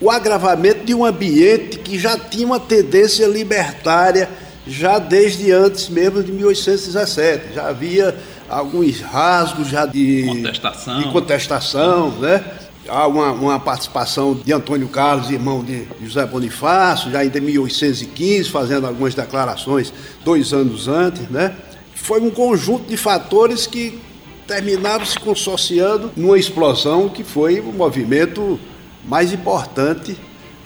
o 0.00 0.10
agravamento 0.10 0.84
de 0.84 0.94
um 0.94 1.04
ambiente 1.04 1.78
que 1.78 1.98
já 1.98 2.16
tinha 2.18 2.46
uma 2.46 2.60
tendência 2.60 3.26
libertária 3.26 4.28
já 4.66 4.98
desde 4.98 5.50
antes 5.50 5.88
mesmo 5.88 6.22
de 6.22 6.30
1817. 6.30 7.54
Já 7.54 7.68
havia 7.68 8.16
alguns 8.48 9.00
rasgos 9.00 9.68
já 9.68 9.86
de 9.86 10.24
contestação, 10.26 10.98
de 10.98 11.10
contestação 11.10 12.10
né? 12.18 12.44
Há 12.88 13.06
uma, 13.06 13.32
uma, 13.32 13.60
participação 13.60 14.34
de 14.34 14.50
Antônio 14.50 14.88
Carlos, 14.88 15.30
irmão 15.30 15.62
de 15.62 15.86
José 16.02 16.24
Bonifácio, 16.24 17.10
já 17.10 17.22
em 17.22 17.28
1815, 17.28 18.48
fazendo 18.48 18.86
algumas 18.86 19.14
declarações 19.14 19.92
dois 20.24 20.54
anos 20.54 20.88
antes, 20.88 21.28
né? 21.28 21.54
Foi 22.02 22.20
um 22.20 22.30
conjunto 22.30 22.88
de 22.88 22.96
fatores 22.96 23.66
que 23.66 24.00
terminaram 24.46 25.04
se 25.04 25.18
consorciando 25.18 26.10
numa 26.16 26.38
explosão 26.38 27.08
que 27.08 27.22
foi 27.22 27.60
o 27.60 27.70
movimento 27.72 28.58
mais 29.04 29.32
importante 29.32 30.16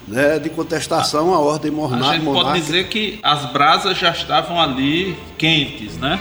né, 0.07 0.39
de 0.39 0.49
contestação 0.51 1.35
à 1.35 1.39
ordem 1.39 1.71
monárquica. 1.71 2.11
A 2.11 2.15
gente 2.15 2.25
pode 2.25 2.61
dizer 2.61 2.89
que 2.89 3.19
as 3.23 3.53
brasas 3.53 3.99
já 3.99 4.11
estavam 4.11 4.61
ali 4.61 5.17
quentes, 5.37 5.97
né? 5.99 6.21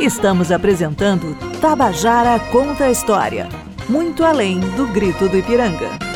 Estamos 0.00 0.50
apresentando 0.50 1.36
Tabajara 1.60 2.38
Conta 2.50 2.86
a 2.86 2.90
História, 2.90 3.48
muito 3.88 4.24
além 4.24 4.58
do 4.58 4.86
grito 4.88 5.28
do 5.28 5.38
Ipiranga. 5.38 6.11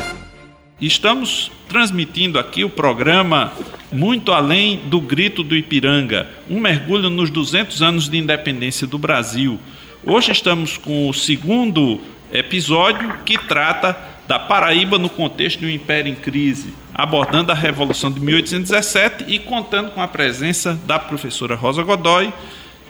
Estamos 0.79 1.51
transmitindo 1.67 2.37
aqui 2.37 2.63
o 2.63 2.69
programa 2.69 3.51
Muito 3.91 4.31
Além 4.31 4.77
do 4.85 5.01
Grito 5.01 5.41
do 5.41 5.55
Ipiranga, 5.55 6.27
um 6.47 6.59
mergulho 6.59 7.09
nos 7.09 7.31
200 7.31 7.81
anos 7.81 8.07
de 8.07 8.15
independência 8.19 8.85
do 8.85 8.99
Brasil. 8.99 9.59
Hoje 10.05 10.31
estamos 10.31 10.77
com 10.77 11.09
o 11.09 11.13
segundo 11.15 11.99
episódio 12.31 13.11
que 13.25 13.39
trata 13.39 13.97
da 14.27 14.37
Paraíba 14.37 14.99
no 14.99 15.09
contexto 15.09 15.61
de 15.61 15.65
um 15.65 15.69
império 15.69 16.11
em 16.11 16.15
crise, 16.15 16.71
abordando 16.93 17.51
a 17.51 17.55
Revolução 17.55 18.11
de 18.11 18.19
1817 18.19 19.25
e 19.27 19.39
contando 19.39 19.89
com 19.89 20.01
a 20.01 20.07
presença 20.07 20.79
da 20.85 20.99
professora 20.99 21.55
Rosa 21.55 21.81
Godoy, 21.81 22.31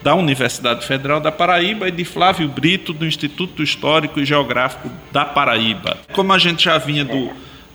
da 0.02 0.14
Universidade 0.14 0.86
Federal 0.86 1.20
da 1.20 1.32
Paraíba 1.32 1.88
e 1.88 1.90
de 1.90 2.04
Flávio 2.04 2.48
Brito, 2.48 2.92
do 2.92 3.06
Instituto 3.06 3.62
Histórico 3.62 4.20
e 4.20 4.26
Geográfico 4.26 4.90
da 5.10 5.24
Paraíba. 5.24 5.96
Como 6.12 6.34
a 6.34 6.38
gente 6.38 6.64
já 6.64 6.76
vinha 6.76 7.04
do, 7.04 7.32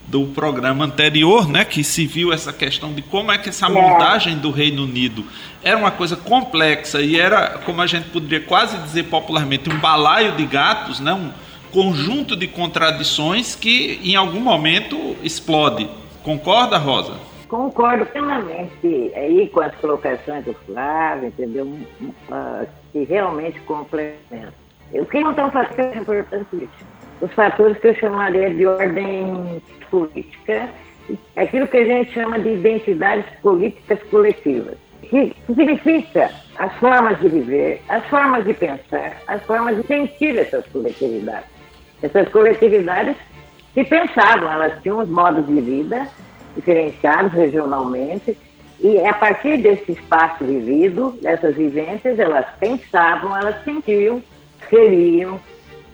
do 0.08 0.28
programa 0.28 0.86
anterior, 0.86 1.48
né, 1.48 1.66
que 1.66 1.84
se 1.84 2.06
viu 2.06 2.32
essa 2.32 2.52
questão 2.52 2.94
de 2.94 3.02
como 3.02 3.32
é 3.32 3.38
que 3.38 3.50
essa 3.50 3.70
montagem 3.70 4.38
do 4.38 4.52
Reino 4.52 4.84
Unido 4.84 5.26
era 5.64 5.78
uma 5.78 5.92
coisa 5.92 6.16
complexa 6.16 7.02
e 7.02 7.20
era, 7.20 7.60
como 7.66 7.82
a 7.82 7.88
gente 7.88 8.10
poderia 8.10 8.46
quase 8.46 8.78
dizer 8.80 9.04
popularmente, 9.04 9.70
um 9.70 9.78
balaio 9.80 10.34
de 10.34 10.46
gatos, 10.46 11.00
né, 11.00 11.14
um 11.14 11.32
conjunto 11.72 12.36
de 12.36 12.48
contradições 12.48 13.56
que 13.56 14.00
em 14.04 14.16
algum 14.16 14.40
momento 14.40 15.16
explode. 15.24 15.90
Concorda, 16.22 16.78
Rosa? 16.78 17.14
Concordo 17.48 18.06
plenamente 18.06 19.12
aí 19.16 19.48
com 19.50 19.60
as 19.62 19.76
colocações 19.76 20.46
do 20.46 20.54
Flávio, 20.66 21.28
entendeu? 21.28 21.66
Uh, 21.66 22.68
que 22.92 23.04
realmente 23.04 23.60
complementam. 23.62 24.54
Eu 24.92 25.06
queria 25.06 25.28
contar 25.28 25.46
um 25.48 25.52
fator 25.52 25.98
importante 25.98 26.70
Os 27.22 27.32
fatores 27.34 27.78
que 27.78 27.88
eu 27.88 27.96
chamaria 27.96 28.50
de 28.50 28.66
ordem 28.66 29.62
política, 29.90 30.70
aquilo 31.36 31.68
que 31.68 31.78
a 31.78 31.86
gente 31.86 32.12
chama 32.14 32.40
de 32.40 32.50
identidades 32.50 33.26
políticas 33.42 34.02
coletivas, 34.10 34.78
que 35.02 35.36
significa 35.46 36.32
as 36.58 36.74
formas 36.78 37.20
de 37.20 37.30
viver, 37.30 37.82
as 37.90 38.06
formas 38.08 38.44
de 38.46 38.54
pensar, 38.54 39.18
as 39.28 39.42
formas 39.44 39.78
de 39.78 39.88
sentir 39.88 40.38
essas 40.38 40.66
coletividades. 40.68 41.50
Essas 42.02 42.28
coletividades 42.30 43.16
que 43.74 43.84
pensavam, 43.84 44.52
elas 44.52 44.82
tinham 44.82 45.00
os 45.00 45.10
modos 45.10 45.46
de 45.48 45.62
vida 45.62 46.08
diferenciados 46.56 47.32
regionalmente, 47.34 48.38
e 48.80 49.00
a 49.06 49.14
partir 49.14 49.58
desse 49.58 49.94
espaço 49.94 50.44
vivido, 50.44 51.18
dessas 51.22 51.56
vivências, 51.56 52.20
elas 52.20 52.46
pensavam, 52.60 53.36
elas 53.36 53.64
sentiam, 53.64 54.22
queriam. 54.70 55.40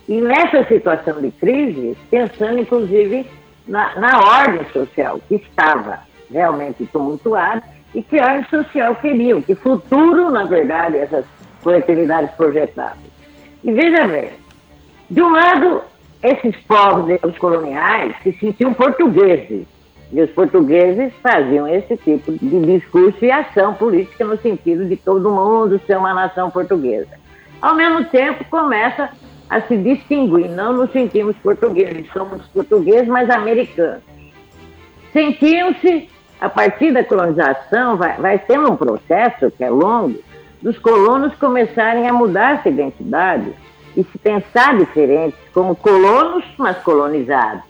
E 0.09 0.19
nessa 0.19 0.63
situação 0.63 1.21
de 1.21 1.29
crise, 1.29 1.95
pensando 2.09 2.57
inclusive 2.57 3.29
na, 3.67 3.95
na 3.99 4.17
ordem 4.17 4.65
social 4.73 5.21
que 5.27 5.35
estava 5.35 5.99
realmente 6.31 6.83
tumultuada 6.87 7.61
e 7.93 8.01
que 8.01 8.19
ordem 8.19 8.43
social 8.45 8.95
queriam, 8.95 9.39
que 9.39 9.53
futuro, 9.53 10.31
na 10.31 10.45
verdade, 10.45 10.97
essas 10.97 11.25
coletividades 11.61 12.31
projetavam. 12.31 13.03
E 13.63 13.71
veja 13.71 14.07
bem, 14.07 14.31
de 15.11 15.21
um 15.21 15.29
lado, 15.29 15.83
esses 16.23 16.55
povos, 16.61 17.19
os 17.21 17.37
coloniais, 17.37 18.15
se 18.23 18.33
sentiam 18.39 18.73
portugueses, 18.73 19.67
e 20.11 20.21
os 20.23 20.31
portugueses 20.31 21.13
faziam 21.21 21.67
esse 21.67 21.95
tipo 21.97 22.31
de 22.31 22.65
discurso 22.65 23.23
e 23.23 23.31
ação 23.31 23.75
política 23.75 24.25
no 24.25 24.39
sentido 24.39 24.85
de 24.85 24.95
todo 24.95 25.29
mundo 25.29 25.79
ser 25.85 25.99
uma 25.99 26.15
nação 26.15 26.49
portuguesa. 26.49 27.19
Ao 27.61 27.75
mesmo 27.75 28.05
tempo, 28.05 28.43
começa 28.45 29.11
a 29.49 29.61
se 29.61 29.77
distinguir, 29.77 30.49
não 30.49 30.73
nos 30.73 30.91
sentimos 30.91 31.35
portugueses, 31.37 32.07
somos 32.13 32.45
portugueses, 32.47 33.07
mas 33.07 33.29
americanos. 33.29 34.03
Sentiam-se, 35.11 36.07
a 36.39 36.49
partir 36.49 36.93
da 36.93 37.03
colonização, 37.03 37.97
vai, 37.97 38.15
vai 38.17 38.39
tendo 38.39 38.71
um 38.71 38.75
processo 38.75 39.51
que 39.51 39.63
é 39.63 39.69
longo, 39.69 40.19
dos 40.61 40.77
colonos 40.77 41.35
começarem 41.35 42.07
a 42.07 42.13
mudar 42.13 42.59
essa 42.59 42.69
identidade 42.69 43.51
e 43.97 44.03
se 44.03 44.17
pensar 44.19 44.77
diferentes 44.77 45.39
como 45.53 45.75
colonos, 45.75 46.45
mas 46.57 46.77
colonizados 46.79 47.69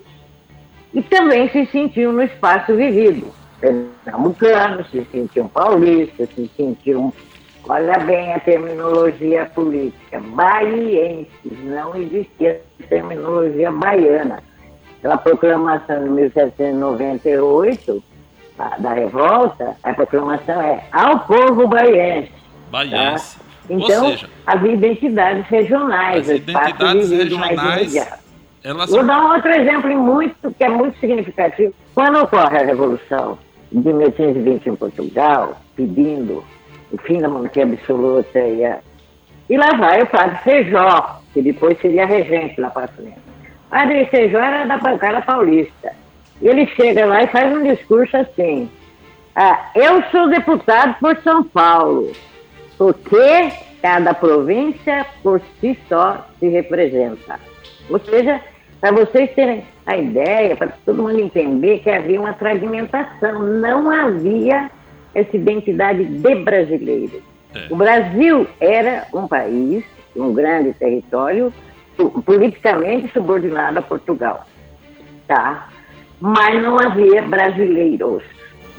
e 0.93 1.01
também 1.01 1.49
se 1.49 1.65
sentiam 1.67 2.11
no 2.11 2.23
espaço 2.23 2.75
vivido. 2.75 3.27
Pernambucanos, 3.59 4.89
se 4.89 5.05
sentiam 5.11 5.47
paulistas, 5.47 6.29
se 6.33 6.49
sentiam, 6.55 7.13
olha 7.67 7.99
bem 7.99 8.33
a 8.33 8.39
terminologia 8.39 9.45
política, 9.53 10.19
baienses, 10.19 11.27
não 11.63 11.95
existia 11.95 12.61
terminologia 12.87 13.71
baiana. 13.71 14.41
Pela 15.01 15.17
proclamação 15.17 16.03
de 16.03 16.09
1798, 16.09 18.03
da 18.79 18.93
revolta, 18.93 19.75
a 19.81 19.93
proclamação 19.93 20.61
é 20.61 20.83
ao 20.91 21.19
povo 21.21 21.67
baiense. 21.67 22.31
Baiense. 22.69 23.37
Tá? 23.37 23.45
Então, 23.69 24.09
seja, 24.09 24.27
havia 24.45 24.73
identidades 24.73 25.45
regionais, 25.47 26.29
as 26.29 26.37
identidades 26.37 27.11
regionais, 27.11 27.95
elas... 28.63 28.89
Vou 28.89 29.03
dar 29.03 29.21
um 29.21 29.33
outro 29.33 29.51
exemplo 29.51 29.89
muito, 29.97 30.51
que 30.51 30.63
é 30.63 30.69
muito 30.69 30.99
significativo. 30.99 31.73
Quando 31.93 32.19
ocorre 32.19 32.57
a 32.57 32.65
Revolução 32.65 33.37
de 33.71 33.93
1820 33.93 34.69
em 34.69 34.75
Portugal, 34.75 35.61
pedindo 35.75 36.43
monarquia 37.29 37.63
absoluta 37.63 38.39
e, 38.39 38.65
a... 38.65 38.79
e 39.49 39.57
lá 39.57 39.71
vai 39.73 40.01
o 40.01 40.07
padre 40.07 40.37
Feijó, 40.43 41.21
que 41.33 41.41
depois 41.41 41.79
seria 41.79 42.05
regente 42.05 42.59
lá 42.59 42.69
para 42.69 42.87
frente. 42.87 43.17
O 43.67 43.69
padre 43.69 44.05
Feijó 44.05 44.39
era 44.39 44.65
da 44.65 44.77
bancada 44.77 45.21
paulista. 45.21 45.91
E 46.41 46.47
ele 46.47 46.65
chega 46.67 47.05
lá 47.05 47.23
e 47.23 47.27
faz 47.27 47.51
um 47.55 47.63
discurso 47.63 48.15
assim, 48.15 48.69
ah, 49.35 49.71
eu 49.75 50.01
sou 50.11 50.29
deputado 50.29 50.95
por 50.99 51.15
São 51.17 51.43
Paulo, 51.43 52.11
porque 52.77 53.51
cada 53.81 54.13
província 54.13 55.05
por 55.21 55.41
si 55.59 55.77
só 55.87 56.25
se 56.39 56.47
representa. 56.47 57.39
Ou 57.89 57.99
seja, 57.99 58.41
para 58.79 58.91
vocês 58.91 59.31
terem 59.33 59.63
a 59.85 59.97
ideia, 59.97 60.55
para 60.55 60.73
todo 60.85 61.03
mundo 61.03 61.19
entender 61.19 61.79
que 61.79 61.89
havia 61.89 62.19
uma 62.19 62.33
fragmentação, 62.33 63.41
não 63.41 63.89
havia 63.89 64.69
essa 65.13 65.35
identidade 65.35 66.05
de 66.05 66.35
brasileiro. 66.35 67.21
É. 67.53 67.67
O 67.69 67.75
Brasil 67.75 68.47
era 68.59 69.07
um 69.13 69.27
país, 69.27 69.83
um 70.15 70.33
grande 70.33 70.73
território, 70.73 71.53
politicamente 72.25 73.11
subordinado 73.11 73.79
a 73.79 73.81
Portugal, 73.81 74.45
tá? 75.27 75.69
Mas 76.19 76.61
não 76.61 76.79
havia 76.79 77.21
brasileiros. 77.21 78.23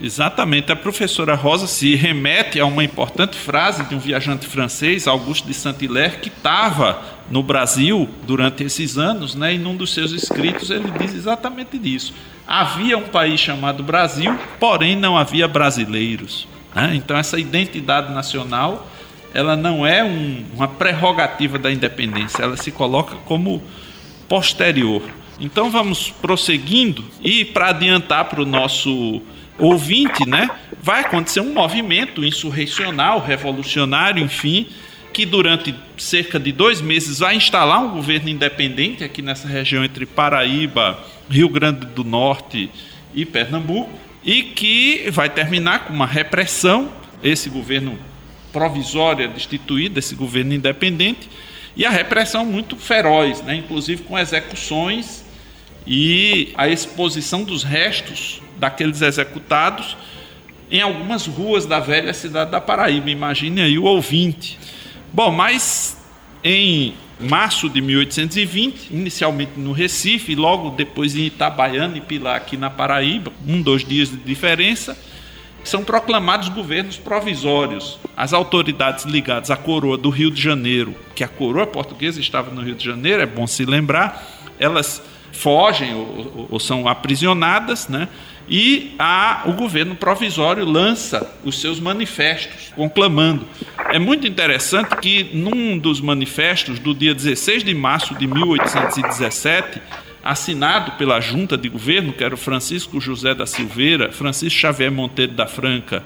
Exatamente. 0.01 0.73
A 0.73 0.77
professora 0.77 1.35
Rosa 1.35 1.67
se 1.67 1.95
remete 1.95 2.59
a 2.59 2.65
uma 2.65 2.83
importante 2.83 3.37
frase 3.37 3.85
de 3.85 3.95
um 3.95 3.99
viajante 3.99 4.47
francês, 4.47 5.07
Auguste 5.07 5.47
de 5.47 5.53
Saint-Hilaire, 5.53 6.19
que 6.21 6.29
estava 6.29 7.03
no 7.31 7.43
Brasil 7.43 8.09
durante 8.27 8.65
esses 8.65 8.97
anos, 8.97 9.35
né? 9.35 9.55
E 9.55 9.59
num 9.59 9.77
dos 9.77 9.93
seus 9.93 10.13
escritos 10.13 10.71
ele 10.71 10.91
diz 10.99 11.15
exatamente 11.15 11.79
disso. 11.79 12.15
Havia 12.47 12.97
um 12.97 13.09
país 13.09 13.39
chamado 13.39 13.83
Brasil, 13.83 14.37
porém 14.59 14.97
não 14.97 15.19
havia 15.19 15.47
brasileiros. 15.47 16.49
Né? 16.75 16.93
Então 16.95 17.17
essa 17.17 17.39
identidade 17.39 18.13
nacional, 18.13 18.89
ela 19.35 19.55
não 19.55 19.87
é 19.87 20.03
um, 20.03 20.45
uma 20.55 20.67
prerrogativa 20.67 21.59
da 21.59 21.71
independência, 21.71 22.43
ela 22.43 22.57
se 22.57 22.73
coloca 22.73 23.17
como 23.27 23.63
posterior. 24.27 25.03
Então 25.39 25.71
vamos 25.71 26.11
prosseguindo 26.11 27.05
e 27.23 27.45
para 27.45 27.69
adiantar 27.69 28.25
para 28.27 28.43
o 28.43 28.47
nosso 28.47 29.23
ouvinte, 29.61 30.29
né, 30.29 30.51
vai 30.83 31.01
acontecer 31.01 31.41
um 31.41 31.53
movimento 31.53 32.25
insurrecional, 32.25 33.21
revolucionário, 33.21 34.23
enfim, 34.23 34.67
que 35.13 35.27
durante 35.27 35.75
cerca 35.99 36.39
de 36.39 36.53
dois 36.53 36.81
meses 36.81 37.19
vai 37.19 37.37
instalar 37.37 37.83
um 37.83 37.91
governo 37.91 38.29
independente 38.29 39.05
aqui 39.05 39.21
nessa 39.21 39.47
região 39.47 39.85
entre 39.85 40.07
Paraíba, 40.07 40.99
Rio 41.29 41.49
Grande 41.49 41.87
do 41.87 42.05
Norte 42.05 42.71
e 43.15 43.25
Pernambuco, 43.25 43.91
e 44.25 44.43
que 44.43 45.11
vai 45.11 45.29
terminar 45.29 45.87
com 45.87 45.93
uma 45.93 46.07
repressão, 46.07 46.91
esse 47.23 47.51
governo 47.51 47.99
provisório 48.53 49.29
destituído, 49.29 49.99
esse 49.99 50.15
governo 50.15 50.55
independente, 50.55 51.29
e 51.77 51.85
a 51.85 51.91
repressão 51.91 52.45
muito 52.45 52.77
feroz, 52.77 53.43
né, 53.43 53.57
inclusive 53.57 54.03
com 54.03 54.19
execuções 54.19 55.25
e 55.87 56.53
a 56.57 56.69
exposição 56.69 57.43
dos 57.43 57.63
restos 57.63 58.41
daqueles 58.57 59.03
executados 59.03 59.97
em 60.71 60.81
algumas 60.81 61.27
ruas 61.27 61.67
da 61.67 61.81
velha 61.81 62.15
cidade 62.15 62.51
da 62.51 62.61
Paraíba. 62.61 63.11
Imagine 63.11 63.63
aí 63.63 63.79
o 63.79 63.85
ouvinte. 63.85 64.59
Bom, 65.13 65.31
mas 65.31 65.97
em 66.45 66.95
março 67.19 67.69
de 67.69 67.81
1820, 67.81 68.91
inicialmente 68.91 69.53
no 69.57 69.73
Recife, 69.73 70.35
logo 70.35 70.71
depois 70.71 71.17
em 71.17 71.27
Itabaiana 71.27 71.99
e 71.99 72.01
Pilar, 72.01 72.37
aqui 72.37 72.57
na 72.57 72.71
Paraíba, 72.71 73.33
um, 73.47 73.61
dois 73.61 73.85
dias 73.85 74.11
de 74.11 74.17
diferença, 74.17 74.97
são 75.63 75.85
proclamados 75.85 76.49
governos 76.49 76.97
provisórios. 76.97 77.99
As 78.17 78.33
autoridades 78.33 79.05
ligadas 79.05 79.51
à 79.51 79.57
coroa 79.57 79.99
do 79.99 80.09
Rio 80.09 80.31
de 80.31 80.41
Janeiro, 80.41 80.95
que 81.15 81.23
a 81.23 81.29
coroa 81.29 81.67
portuguesa 81.67 82.21
estava 82.21 82.51
no 82.51 82.63
Rio 82.63 82.75
de 82.75 82.85
Janeiro, 82.85 83.23
é 83.23 83.27
bom 83.27 83.47
se 83.47 83.65
lembrar, 83.65 84.27
elas 84.59 85.03
fogem 85.33 85.95
ou, 85.95 86.49
ou 86.51 86.61
são 86.61 86.89
aprisionadas, 86.89 87.89
né? 87.89 88.09
e 88.51 88.97
a, 88.99 89.43
o 89.47 89.53
governo 89.53 89.95
provisório 89.95 90.65
lança 90.65 91.33
os 91.45 91.61
seus 91.61 91.79
manifestos, 91.79 92.73
conclamando. 92.75 93.47
É 93.93 93.99
muito 93.99 94.27
interessante 94.27 94.97
que, 94.97 95.31
num 95.33 95.79
dos 95.79 96.01
manifestos 96.01 96.81
do 96.81 96.93
dia 96.93 97.15
16 97.15 97.63
de 97.63 97.73
março 97.73 98.13
de 98.17 98.27
1817, 98.27 99.81
assinado 100.23 100.93
pela 100.93 101.21
junta 101.21 101.57
de 101.57 101.69
governo, 101.69 102.13
que 102.13 102.25
era 102.25 102.37
Francisco 102.37 103.01
José 103.01 103.37
da 103.37 103.47
Silveira, 103.47 104.11
Francisco 104.11 104.59
Xavier 104.59 104.91
Monteiro 104.91 105.33
da 105.33 105.47
Franca, 105.47 106.03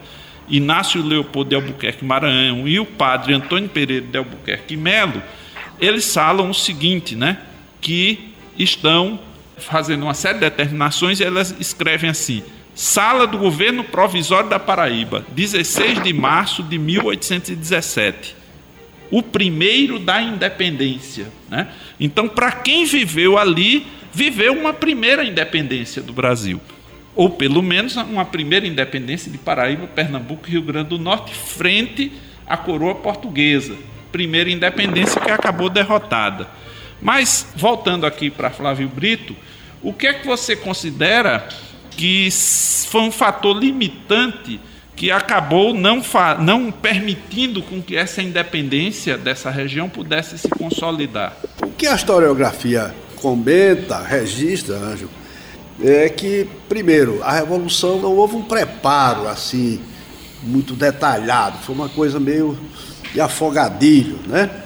Inácio 0.47 1.03
Leopoldo 1.03 1.49
de 1.49 1.57
Albuquerque 1.57 2.05
Maranhão 2.05 2.69
e 2.69 2.79
o 2.79 2.85
padre 2.85 3.33
Antônio 3.33 3.71
Pereira 3.71 4.05
de 4.05 4.19
Albuquerque 4.19 4.77
Melo, 4.77 5.23
eles 5.81 6.13
falam 6.13 6.51
o 6.51 6.55
seguinte, 6.55 7.17
né? 7.17 7.39
Que 7.81 8.34
estão 8.59 9.19
fazendo 9.57 10.03
uma 10.03 10.15
série 10.15 10.35
de 10.35 10.41
determinações 10.41 11.21
e 11.21 11.25
elas 11.25 11.55
escrevem 11.59 12.11
assim: 12.11 12.43
Sala 12.75 13.27
do 13.27 13.39
Governo 13.39 13.85
Provisório 13.85 14.51
da 14.51 14.59
Paraíba, 14.59 15.25
16 15.29 16.03
de 16.03 16.13
março 16.13 16.63
de 16.63 16.79
1817. 16.79 18.37
O 19.11 19.23
primeiro 19.23 19.99
da 19.99 20.21
independência. 20.21 21.29
Né? 21.49 21.69
Então, 22.01 22.29
para 22.29 22.51
quem 22.51 22.85
viveu 22.85 23.39
ali, 23.39 23.87
viveu 24.13 24.53
uma 24.59 24.73
primeira 24.73 25.25
independência 25.25 26.03
do 26.03 26.13
Brasil. 26.13 26.61
Ou 27.15 27.31
pelo 27.31 27.63
menos 27.63 27.95
uma 27.95 28.25
primeira 28.25 28.67
independência 28.67 29.31
de 29.31 29.39
Paraíba, 29.39 29.87
Pernambuco 29.87 30.49
e 30.49 30.53
Rio 30.53 30.63
Grande 30.63 30.89
do 30.89 30.99
Norte, 30.99 31.33
frente 31.33 32.11
à 32.45 32.57
coroa 32.57 32.97
portuguesa. 32.97 33.77
Primeira 34.11 34.51
independência 34.51 35.21
que 35.21 35.31
acabou 35.31 35.71
derrotada. 35.71 36.49
Mas, 37.01 37.47
voltando 37.57 38.07
aqui 38.07 38.31
para 38.31 38.51
Flávio 38.51 38.89
Brito, 38.89 39.37
o 39.83 39.93
que 39.93 40.07
é 40.07 40.15
que 40.15 40.27
você 40.27 40.57
considera 40.57 41.47
que 41.91 42.29
foi 42.89 43.03
um 43.03 43.13
fator 43.13 43.57
limitante 43.57 44.61
que 44.97 45.11
acabou 45.11 45.75
não, 45.75 46.03
não 46.41 46.71
permitindo 46.71 47.63
com 47.63 47.83
que 47.83 47.97
essa 47.97 48.23
independência 48.23 49.19
dessa 49.19 49.51
região 49.51 49.89
pudesse 49.89 50.39
se 50.39 50.49
consolidar? 50.49 51.37
O 51.63 51.71
que 51.71 51.87
a 51.87 51.95
historiografia 51.95 52.95
comenta, 53.17 53.99
registra, 54.03 54.77
Anjo, 54.77 55.09
é 55.83 56.09
que, 56.09 56.47
primeiro, 56.69 57.23
a 57.23 57.33
Revolução 57.33 58.01
não 58.01 58.15
houve 58.15 58.37
um 58.37 58.43
preparo 58.43 59.27
assim, 59.27 59.81
muito 60.43 60.75
detalhado, 60.75 61.59
foi 61.59 61.75
uma 61.75 61.89
coisa 61.89 62.21
meio 62.21 62.59
de 63.13 63.21
afogadilho, 63.21 64.19
né? 64.27 64.64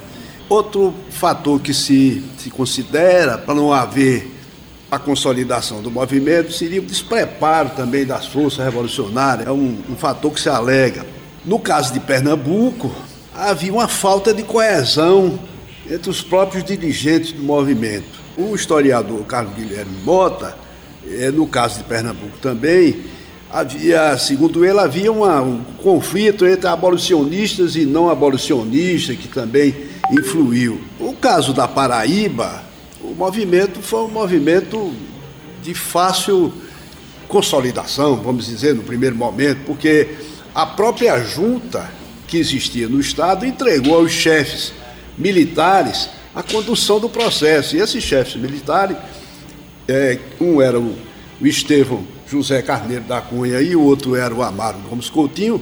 Outro 0.48 0.94
fator 1.10 1.60
que 1.60 1.74
se, 1.74 2.24
se 2.38 2.48
considera 2.50 3.36
para 3.36 3.54
não 3.54 3.72
haver 3.72 4.34
a 4.90 4.98
consolidação 4.98 5.82
do 5.82 5.90
movimento 5.90 6.52
seria 6.52 6.80
o 6.80 6.84
despreparo 6.84 7.70
também 7.76 8.06
das 8.06 8.26
forças 8.26 8.64
revolucionárias, 8.64 9.46
é 9.46 9.52
um, 9.52 9.78
um 9.90 9.96
fator 9.96 10.32
que 10.32 10.40
se 10.40 10.48
alega. 10.48 11.04
No 11.44 11.58
caso 11.58 11.92
de 11.92 12.00
Pernambuco, 12.00 12.90
havia 13.34 13.72
uma 13.72 13.86
falta 13.86 14.32
de 14.32 14.42
coesão 14.42 15.38
entre 15.90 16.08
os 16.08 16.22
próprios 16.22 16.64
dirigentes 16.64 17.32
do 17.32 17.42
movimento. 17.42 18.18
O 18.36 18.54
historiador 18.54 19.22
Carlos 19.24 19.54
Guilherme 19.54 19.98
Mota, 20.02 20.56
é, 21.06 21.30
no 21.30 21.46
caso 21.46 21.78
de 21.78 21.84
Pernambuco 21.84 22.38
também, 22.40 23.04
havia, 23.50 24.16
segundo 24.16 24.64
ele, 24.64 24.78
havia 24.78 25.12
uma, 25.12 25.42
um 25.42 25.62
conflito 25.82 26.46
entre 26.46 26.66
abolicionistas 26.66 27.76
e 27.76 27.84
não 27.84 28.08
abolicionistas, 28.08 29.16
que 29.16 29.28
também 29.28 29.74
influiu. 30.10 30.80
O 30.98 31.12
caso 31.14 31.52
da 31.52 31.68
Paraíba, 31.68 32.62
o 33.00 33.14
movimento 33.14 33.80
foi 33.80 34.00
um 34.00 34.08
movimento 34.08 34.92
de 35.62 35.74
fácil 35.74 36.52
consolidação, 37.26 38.16
vamos 38.16 38.46
dizer, 38.46 38.74
no 38.74 38.82
primeiro 38.82 39.14
momento, 39.14 39.60
porque 39.66 40.08
a 40.54 40.64
própria 40.64 41.22
junta 41.22 41.90
que 42.26 42.38
existia 42.38 42.88
no 42.88 43.00
Estado 43.00 43.46
entregou 43.46 43.96
aos 43.96 44.10
chefes 44.10 44.72
militares 45.16 46.08
a 46.34 46.42
condução 46.42 47.00
do 47.00 47.08
processo. 47.08 47.76
E 47.76 47.80
esses 47.80 48.02
chefes 48.02 48.36
militares, 48.36 48.96
é, 49.86 50.18
um 50.40 50.60
era 50.60 50.78
o, 50.78 50.94
o 51.40 51.46
Estevão 51.46 52.04
José 52.26 52.60
Carneiro 52.60 53.04
da 53.04 53.20
Cunha 53.20 53.60
e 53.60 53.74
o 53.74 53.82
outro 53.82 54.14
era 54.14 54.34
o 54.34 54.42
Amaro 54.42 54.78
Gomes 54.88 55.08
Coutinho, 55.08 55.60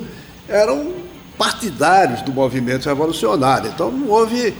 eram 0.49 0.93
partidários 1.37 2.22
do 2.22 2.33
movimento 2.33 2.87
revolucionário. 2.87 3.70
Então 3.70 3.90
não 3.90 4.09
houve 4.09 4.55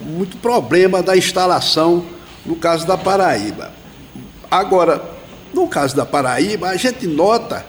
muito 0.00 0.36
problema 0.38 1.02
da 1.02 1.16
instalação 1.16 2.04
no 2.44 2.56
caso 2.56 2.86
da 2.86 2.96
Paraíba. 2.96 3.72
Agora, 4.50 5.02
no 5.52 5.68
caso 5.68 5.94
da 5.94 6.06
Paraíba, 6.06 6.68
a 6.68 6.76
gente 6.76 7.06
nota 7.06 7.64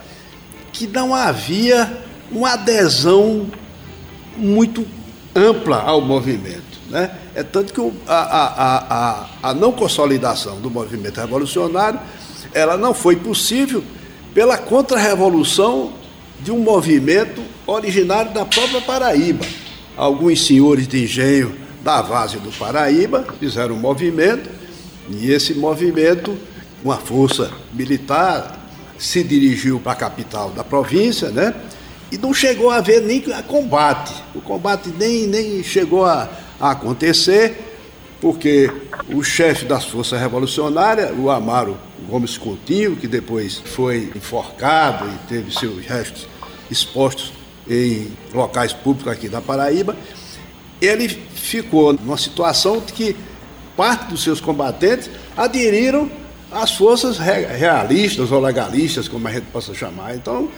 que 0.72 0.88
não 0.88 1.14
havia 1.14 2.06
uma 2.32 2.54
adesão 2.54 3.48
muito 4.38 4.86
ampla 5.36 5.82
ao 5.82 6.02
movimento. 6.02 6.80
Né? 6.90 7.12
É 7.36 7.44
tanto 7.44 7.74
que 7.74 7.94
a, 8.08 8.16
a, 8.16 8.78
a, 8.78 9.50
a 9.50 9.54
não 9.54 9.72
consolidação 9.72 10.60
do 10.60 10.70
movimento 10.70 11.20
revolucionário 11.20 12.00
ela 12.54 12.78
não 12.78 12.94
foi 12.94 13.16
possível 13.16 13.84
pela 14.34 14.58
contra-revolução 14.58 15.94
de 16.44 16.52
um 16.52 16.60
movimento 16.60 17.42
originário 17.68 18.34
da 18.34 18.46
própria 18.46 18.82
Paraíba. 18.82 19.46
Alguns 19.96 20.46
senhores 20.46 20.88
de 20.88 21.04
engenho 21.04 21.56
da 21.84 22.02
base 22.02 22.38
do 22.38 22.52
Paraíba 22.52 23.26
fizeram 23.40 23.76
um 23.76 23.80
movimento 23.80 24.50
e 25.10 25.32
esse 25.32 25.54
movimento, 25.54 26.38
uma 26.84 26.98
força 26.98 27.52
militar, 27.74 28.60
se 28.98 29.24
dirigiu 29.24 29.80
para 29.80 29.92
a 29.94 29.96
capital 29.96 30.52
da 30.52 30.64
província, 30.64 31.30
né? 31.30 31.54
E 32.12 32.18
não 32.18 32.34
chegou 32.34 32.70
a 32.70 32.78
haver 32.78 33.02
nem 33.02 33.22
combate. 33.48 34.14
O 34.36 34.42
combate 34.42 34.90
nem, 34.98 35.28
nem 35.28 35.64
chegou 35.64 36.06
a, 36.06 36.30
a 36.60 36.72
acontecer, 36.72 37.76
porque 38.20 38.70
o 39.10 39.24
chefe 39.24 39.66
das 39.66 39.86
forças 39.86 40.20
revolucionárias, 40.20 41.12
o 41.18 41.30
Amaro 41.30 41.78
Gomes 42.08 42.38
Coutinho, 42.38 42.96
que 42.96 43.08
depois 43.08 43.62
foi 43.64 44.12
enforcado 44.16 45.08
e 45.08 45.28
teve 45.28 45.52
seus 45.52 45.86
restos 45.86 46.31
expostos 46.72 47.34
em 47.70 48.12
locais 48.34 48.74
públicos 48.74 49.12
aqui 49.12 49.30
da 49.30 49.42
Paraíba, 49.42 49.96
ele 50.82 51.08
ficou 51.08 51.94
numa 51.94 52.18
situação 52.18 52.82
que 52.82 53.16
parte 53.78 54.06
dos 54.06 54.24
seus 54.24 54.42
combatentes 54.42 55.10
aderiram 55.38 56.10
às 56.52 56.72
forças 56.72 57.18
realistas 57.18 58.32
ou 58.32 58.40
legalistas, 58.40 59.08
como 59.08 59.28
a 59.28 59.32
gente 59.32 59.46
possa 59.46 59.74
chamar. 59.74 60.16
Então, 60.16 60.50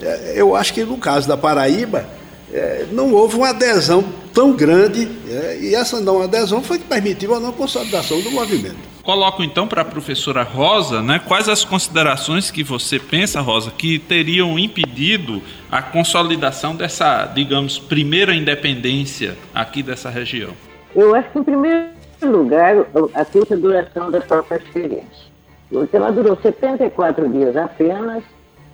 é, 0.00 0.34
eu 0.36 0.54
acho 0.54 0.72
que 0.72 0.84
no 0.84 0.96
caso 0.98 1.26
da 1.26 1.36
Paraíba, 1.36 2.08
é, 2.52 2.86
não 2.92 3.12
houve 3.12 3.36
uma 3.36 3.48
adesão 3.48 4.04
tão 4.32 4.52
grande, 4.52 5.08
é, 5.28 5.58
e 5.60 5.74
essa 5.74 6.00
não 6.00 6.22
adesão 6.22 6.62
foi 6.62 6.78
que 6.78 6.84
permitiu 6.84 7.34
a 7.34 7.40
não 7.40 7.52
consolidação 7.52 8.20
do 8.20 8.30
movimento. 8.30 8.91
Coloco 9.02 9.42
então 9.42 9.66
para 9.66 9.82
a 9.82 9.84
professora 9.84 10.44
Rosa, 10.44 11.02
né, 11.02 11.20
quais 11.26 11.48
as 11.48 11.64
considerações 11.64 12.52
que 12.52 12.62
você 12.62 13.00
pensa, 13.00 13.40
Rosa, 13.40 13.72
que 13.72 13.98
teriam 13.98 14.56
impedido 14.56 15.42
a 15.70 15.82
consolidação 15.82 16.76
dessa, 16.76 17.26
digamos, 17.26 17.80
primeira 17.80 18.32
independência 18.32 19.36
aqui 19.52 19.82
dessa 19.82 20.08
região? 20.08 20.52
Eu 20.94 21.14
acho 21.16 21.30
que, 21.30 21.38
em 21.40 21.42
primeiro 21.42 21.88
lugar, 22.22 22.86
a 23.14 23.24
curta 23.24 23.56
duração 23.56 24.08
da 24.08 24.20
própria 24.20 24.58
experiência. 24.58 25.32
Porque 25.68 25.96
ela 25.96 26.12
durou 26.12 26.36
74 26.40 27.28
dias 27.28 27.56
apenas, 27.56 28.22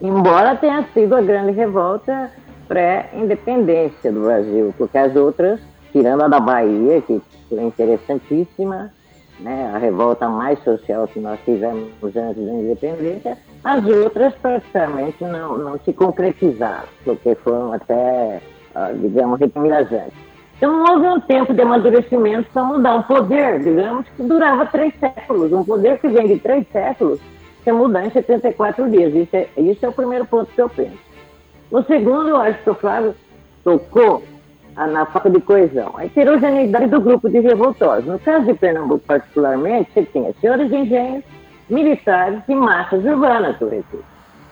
embora 0.02 0.56
tenha 0.56 0.84
sido 0.92 1.16
a 1.16 1.22
grande 1.22 1.52
revolta 1.52 2.30
pré-independência 2.66 4.12
do 4.12 4.24
Brasil, 4.24 4.74
porque 4.76 4.98
as 4.98 5.16
outras, 5.16 5.58
tirando 5.90 6.24
a 6.24 6.28
da 6.28 6.38
Bahia, 6.38 7.00
que 7.00 7.18
foi 7.48 7.62
interessantíssima, 7.62 8.92
né, 9.40 9.70
a 9.74 9.78
revolta 9.78 10.28
mais 10.28 10.62
social 10.64 11.06
que 11.08 11.20
nós 11.20 11.38
tivemos 11.44 11.90
antes 12.02 12.44
da 12.44 12.52
independência, 12.52 13.38
as 13.64 13.84
outras 13.86 14.34
praticamente 14.34 15.22
não, 15.24 15.58
não 15.58 15.78
se 15.80 15.92
concretizaram, 15.92 16.88
porque 17.04 17.34
foram 17.36 17.72
até, 17.72 18.40
ah, 18.74 18.92
digamos, 18.92 19.38
reprimidazantes. 19.38 20.28
Então 20.56 20.72
não 20.72 20.94
houve 20.94 21.06
um 21.06 21.20
tempo 21.20 21.54
de 21.54 21.62
amadurecimento 21.62 22.50
para 22.52 22.64
mudar 22.64 22.96
um 22.96 23.02
poder, 23.02 23.62
digamos, 23.62 24.06
que 24.08 24.22
durava 24.24 24.66
três 24.66 24.92
séculos. 24.98 25.52
Um 25.52 25.64
poder 25.64 26.00
que 26.00 26.08
vem 26.08 26.26
de 26.26 26.38
três 26.40 26.66
séculos, 26.72 27.20
você 27.62 27.70
mudar 27.70 28.04
em 28.04 28.10
74 28.10 28.90
dias. 28.90 29.14
Isso 29.14 29.36
é, 29.36 29.48
isso 29.56 29.86
é 29.86 29.88
o 29.88 29.92
primeiro 29.92 30.26
ponto 30.26 30.50
que 30.52 30.60
eu 30.60 30.68
penso. 30.68 30.98
O 31.70 31.82
segundo, 31.82 32.30
eu 32.30 32.36
acho 32.38 32.60
que 32.62 32.70
o 32.70 32.74
Flávio 32.74 33.14
tocou 33.62 34.22
na 34.86 35.06
falta 35.06 35.28
de 35.28 35.40
coesão. 35.40 35.92
A 35.96 36.04
heterogeneidade 36.04 36.86
do 36.86 37.00
grupo 37.00 37.28
de 37.28 37.40
revoltosos. 37.40 38.06
No 38.06 38.18
caso 38.18 38.46
de 38.46 38.54
Pernambuco, 38.54 39.04
particularmente, 39.06 39.90
você 39.92 40.04
tinha 40.04 40.32
senhores 40.40 40.70
engenhos, 40.70 41.24
militares 41.68 42.40
e 42.48 42.54
massas 42.54 43.04
urbanas, 43.04 43.58
sobretudo. 43.58 44.04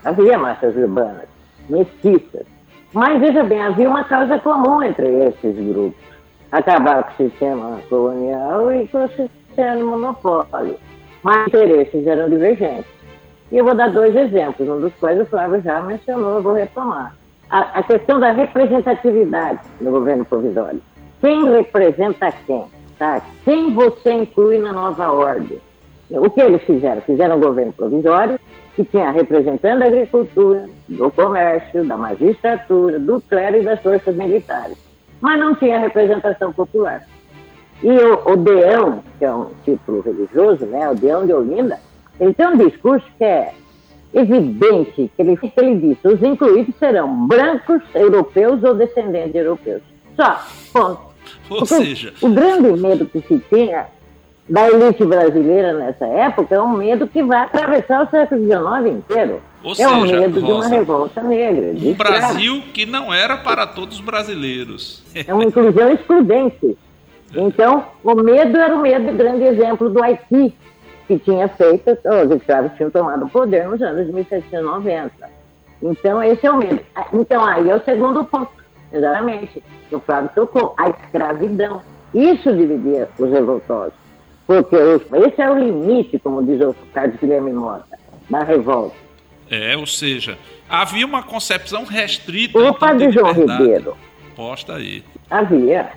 Havia 0.05 0.39
massas 0.39 0.75
urbanas, 0.77 1.29
mestiças. 1.69 2.47
Mas, 2.93 3.21
veja 3.21 3.45
bem, 3.45 3.61
havia 3.61 3.89
uma 3.89 4.05
causa 4.05 4.39
comum 4.39 4.83
entre 4.83 5.07
esses 5.07 5.57
grupos. 5.57 6.01
Acabar 6.51 7.05
com 7.05 7.11
o 7.11 7.29
sistema 7.29 7.81
colonial 7.89 8.73
e 8.73 8.89
com 8.89 9.05
o 9.05 9.09
sistema 9.09 9.85
monopólio. 9.85 10.77
Mas 11.23 11.47
interesses 11.49 12.07
eram 12.07 12.29
divergentes. 12.29 12.87
E 13.51 13.59
eu 13.59 13.65
vou 13.65 13.75
dar 13.75 13.91
dois 13.91 14.15
exemplos, 14.15 14.69
um 14.69 14.81
dos 14.81 14.93
quais 14.95 15.21
o 15.21 15.27
Flávio 15.27 15.61
já 15.61 15.81
mencionou, 15.81 16.37
eu 16.37 16.43
vou 16.43 16.55
retomar 16.55 17.15
a, 17.51 17.79
a 17.79 17.83
questão 17.83 18.19
da 18.19 18.33
representatividade 18.33 19.61
no 19.81 19.91
governo 19.91 20.25
provisório. 20.25 20.81
Quem 21.21 21.49
representa 21.51 22.33
quem? 22.47 22.65
Tá? 22.99 23.23
Quem 23.45 23.75
você 23.75 24.13
inclui 24.13 24.59
na 24.59 24.73
nova 24.73 25.11
ordem? 25.11 25.59
O 26.11 26.31
que 26.31 26.41
eles 26.41 26.63
fizeram? 26.63 27.01
Fizeram 27.03 27.37
um 27.37 27.41
governo 27.41 27.73
provisório 27.73 28.39
que 28.75 28.85
tinha 28.85 29.11
representando 29.11 29.83
a 29.83 29.87
agricultura, 29.87 30.69
do 30.89 31.11
comércio, 31.11 31.85
da 31.85 31.97
magistratura, 31.97 32.99
do 32.99 33.21
clero 33.23 33.57
e 33.57 33.63
das 33.63 33.81
forças 33.81 34.15
militares. 34.15 34.77
Mas 35.21 35.41
não 35.41 35.55
tinha 35.55 35.79
representação 35.79 36.53
popular. 36.53 37.03
E 37.83 37.91
o, 37.91 38.33
o 38.33 38.37
Deão, 38.37 39.03
que 39.19 39.25
é 39.25 39.33
um 39.33 39.51
título 39.65 40.01
religioso, 40.01 40.65
né, 40.67 40.89
o 40.89 40.95
Deão 40.95 41.27
de 41.27 41.33
Olinda, 41.33 41.79
ele 42.21 42.35
tem 42.35 42.47
um 42.47 42.57
discurso 42.57 43.07
que 43.19 43.25
é 43.25 43.53
evidente 44.15 45.11
que 45.15 45.23
ele, 45.23 45.37
que 45.37 45.53
ele 45.57 45.77
disse: 45.77 46.09
os 46.09 46.23
incluídos 46.23 46.75
serão 46.79 47.27
brancos, 47.27 47.83
europeus 47.95 48.63
ou 48.65 48.75
descendentes 48.75 49.33
de 49.33 49.39
europeus. 49.39 49.83
Só, 50.17 50.41
ponto. 50.73 51.07
Ou 51.51 51.59
Porque 51.59 51.75
seja, 51.75 52.13
o 52.21 52.29
grande 52.29 52.81
medo 52.81 53.07
que 53.07 53.21
se 53.21 53.39
tinha 53.49 53.87
da 54.49 54.69
elite 54.69 55.05
brasileira 55.05 55.73
nessa 55.73 56.07
época 56.07 56.55
é 56.55 56.61
um 56.61 56.77
medo 56.77 57.07
que 57.07 57.23
vai 57.23 57.43
atravessar 57.45 58.07
o 58.07 58.11
século 58.11 58.43
XIX 58.43 58.99
inteiro. 58.99 59.43
Ou 59.63 59.73
é 59.73 59.75
seja, 59.75 59.91
o 59.91 60.03
medo 60.03 60.41
Rosa, 60.41 60.47
de 60.47 60.53
uma 60.53 60.69
revolta 60.69 61.23
negra. 61.23 61.75
Um 61.77 61.95
Brasil 61.95 62.63
que 62.73 62.87
não 62.87 63.13
era 63.13 63.37
para 63.37 63.67
todos 63.67 63.97
os 63.97 64.01
brasileiros. 64.01 65.03
É 65.15 65.35
uma 65.35 65.45
inclusão 65.45 65.93
excludente. 65.93 66.77
Então, 67.35 67.85
o 68.05 68.15
medo 68.15 68.57
era 68.57 68.75
o 68.75 68.81
medo, 68.81 69.13
grande 69.13 69.43
exemplo 69.43 69.91
do 69.91 70.03
Haiti, 70.03 70.55
que 71.07 71.19
tinha 71.19 71.49
feito, 71.49 71.91
os 71.91 72.31
escravos 72.37 72.73
tinham 72.77 72.91
tomado 72.91 73.25
o 73.25 73.31
poder 73.31 73.69
nos 73.69 73.81
anos 73.81 74.07
de 74.07 74.13
1790. 74.13 75.11
Então, 75.83 76.23
esse 76.23 76.47
é 76.47 76.51
o 76.51 76.57
medo. 76.57 76.81
Ah, 76.95 77.07
então, 77.13 77.45
aí 77.45 77.69
é 77.69 77.77
o 77.77 77.85
segundo 77.85 78.25
ponto, 78.25 78.51
exatamente. 78.93 79.63
O 79.93 80.01
Flávio 80.01 80.31
tocou, 80.35 80.75
a 80.77 80.89
escravidão. 80.91 81.83
Isso 82.15 82.53
dividia 82.55 83.09
os 83.19 83.31
revoltosos. 83.31 83.95
Porque 84.47 84.77
esse 84.77 85.43
é 85.43 85.51
o 85.51 85.59
limite, 85.59 86.19
como 86.19 86.45
diz 86.45 86.61
o 86.61 86.75
Carlos 86.95 87.17
Guilherme 87.21 87.53
Mota, 87.53 87.99
da 88.31 88.43
revolta. 88.45 88.95
É, 89.51 89.77
ou 89.77 89.87
seja, 89.87 90.39
havia 90.69 91.05
uma 91.05 91.23
concepção 91.23 91.85
restrita. 91.85 92.59
Opa, 92.59 92.95
então, 92.95 93.09
de 93.09 93.15
João 93.15 93.33
Ribeiro. 93.33 93.97
Posta 94.35 94.75
aí. 94.75 95.05
Havia. 95.31 95.91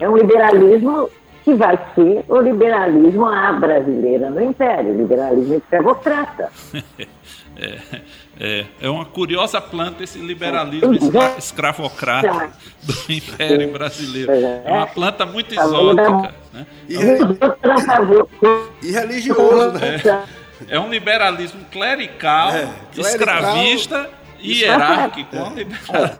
É 0.00 0.08
um 0.08 0.16
liberalismo 0.16 1.08
que 1.44 1.54
vai 1.54 1.78
ser 1.94 2.24
o 2.26 2.40
liberalismo 2.40 3.26
à 3.26 3.52
brasileira 3.52 4.30
no 4.30 4.42
Império, 4.42 4.94
o 4.94 4.96
liberalismo 4.96 5.56
escravocrata. 5.56 6.50
é, 7.54 7.78
é, 8.40 8.64
é 8.80 8.88
uma 8.88 9.04
curiosa 9.04 9.60
planta 9.60 10.02
esse 10.02 10.18
liberalismo 10.18 10.94
escravocrata 11.36 12.50
do 12.82 13.12
Império 13.12 13.70
Brasileiro. 13.72 14.32
É 14.32 14.72
uma 14.72 14.86
planta 14.86 15.26
muito 15.26 15.54
exótica. 15.54 16.34
Né? 16.54 16.66
E, 16.88 16.94
e 18.86 18.92
religioso, 18.92 19.72
né? 19.72 20.00
É, 20.66 20.76
é 20.76 20.80
um 20.80 20.88
liberalismo 20.88 21.62
clerical, 21.70 22.52
é, 22.52 22.70
clerical 22.94 23.12
escravista 23.12 24.10
e 24.40 24.62
hierárquico. 24.62 25.36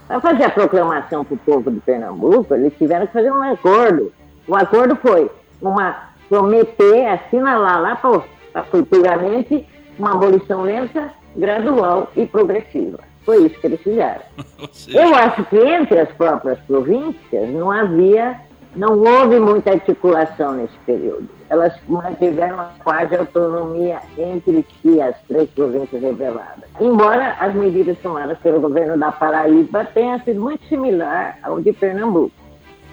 Para 0.07 0.21
fazer 0.21 0.45
a 0.45 0.51
proclamação 0.51 1.25
para 1.25 1.35
o 1.35 1.39
povo 1.39 1.71
de 1.71 1.81
Pernambuco, 1.81 2.55
eles 2.55 2.75
tiveram 2.77 3.07
que 3.07 3.13
fazer 3.15 3.33
um 3.33 3.43
acordo 3.43 4.13
o 4.47 4.55
acordo 4.55 4.97
foi 4.97 5.31
uma 5.61 6.15
prometer, 6.29 7.07
assinalar 7.07 7.81
lá 7.81 8.65
futuramente 8.71 9.67
uma 9.99 10.13
abolição 10.13 10.63
lenta, 10.63 11.11
gradual 11.37 12.11
e 12.17 12.27
progressiva. 12.27 12.99
Foi 13.25 13.47
isso 13.47 13.59
que 13.59 13.67
eles 13.67 13.81
fizeram. 13.81 14.21
Eu 14.89 15.15
acho 15.15 15.45
que 15.45 15.57
entre 15.57 15.99
as 15.99 16.11
próprias 16.13 16.59
províncias 16.61 17.49
não 17.51 17.71
havia, 17.71 18.39
não 18.77 18.99
houve 18.99 19.39
muita 19.39 19.71
articulação 19.71 20.53
nesse 20.53 20.77
período. 20.85 21.29
Elas 21.49 21.73
mantiveram 21.89 22.69
quase 22.83 23.17
autonomia 23.17 24.01
entre 24.19 24.67
si, 24.83 25.01
as 25.01 25.17
três 25.29 25.49
províncias 25.51 26.03
rebeladas. 26.03 26.69
Embora 26.81 27.37
as 27.41 27.55
medidas 27.55 27.97
tomadas 27.99 28.39
pelo 28.39 28.61
governo 28.61 28.99
da 28.99 29.13
Paraíba 29.13 29.85
tenham 29.85 30.19
sido 30.21 30.41
muito 30.41 30.67
similar 30.67 31.39
ao 31.43 31.61
de 31.61 31.73
Pernambuco. 31.73 32.44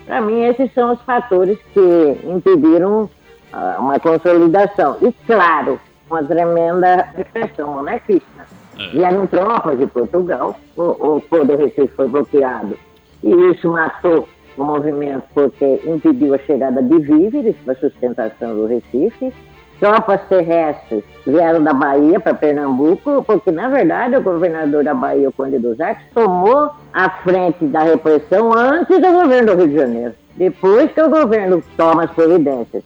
Para 0.06 0.22
mim, 0.22 0.44
esses 0.44 0.74
são 0.74 0.94
os 0.94 1.02
fatores 1.02 1.58
que 1.74 2.20
impediram 2.26 3.04
uh, 3.04 3.80
uma 3.80 4.00
consolidação. 4.00 4.98
E, 5.02 5.12
claro, 5.26 5.80
uma 6.10 6.24
tremenda 6.24 7.08
repressão 7.16 7.74
monarquista. 7.74 8.46
É. 8.78 8.90
Vieram 8.90 9.28
tropas 9.28 9.78
de 9.78 9.88
Portugal, 9.88 10.58
o, 10.76 11.16
o 11.16 11.22
Poder 11.22 11.58
Recife 11.58 11.94
foi 11.96 12.08
bloqueado, 12.08 12.78
e 13.24 13.30
isso 13.52 13.70
matou 13.72 14.28
o 14.58 14.64
movimento 14.64 15.24
porque 15.34 15.82
impediu 15.86 16.34
a 16.34 16.40
chegada 16.40 16.82
de 16.82 17.00
víveres 17.00 17.56
para 17.64 17.74
a 17.74 17.78
sustentação 17.78 18.56
do 18.56 18.66
Recife. 18.66 19.34
Tropas 19.82 20.22
terrestres 20.30 21.04
vieram 21.26 21.64
da 21.64 21.74
Bahia 21.74 22.20
para 22.20 22.36
Pernambuco, 22.36 23.24
porque, 23.24 23.50
na 23.50 23.68
verdade, 23.68 24.16
o 24.16 24.22
governador 24.22 24.84
da 24.84 24.94
Bahia, 24.94 25.28
o 25.28 25.32
Conde 25.32 25.58
dos 25.58 25.82
Arcos, 25.82 26.06
tomou 26.14 26.70
a 26.94 27.10
frente 27.10 27.66
da 27.66 27.82
repressão 27.82 28.54
antes 28.54 29.02
do 29.02 29.12
governo 29.12 29.56
do 29.56 29.58
Rio 29.58 29.70
de 29.70 29.76
Janeiro, 29.76 30.14
depois 30.36 30.92
que 30.92 31.02
o 31.02 31.10
governo 31.10 31.64
toma 31.76 32.04
as 32.04 32.12
providências. 32.12 32.84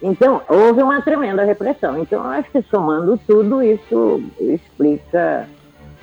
Então, 0.00 0.40
houve 0.48 0.82
uma 0.82 1.02
tremenda 1.02 1.44
repressão. 1.44 1.98
Então, 1.98 2.22
acho 2.22 2.50
que 2.50 2.62
somando 2.62 3.20
tudo, 3.26 3.62
isso 3.62 4.22
explica 4.40 5.46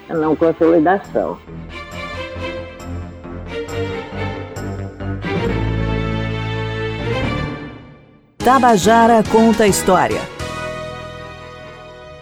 a 0.07 0.13
não 0.13 0.35
consolidação. 0.35 1.39
Tabajara 8.37 9.23
conta 9.31 9.63
a 9.63 9.67
história. 9.67 10.34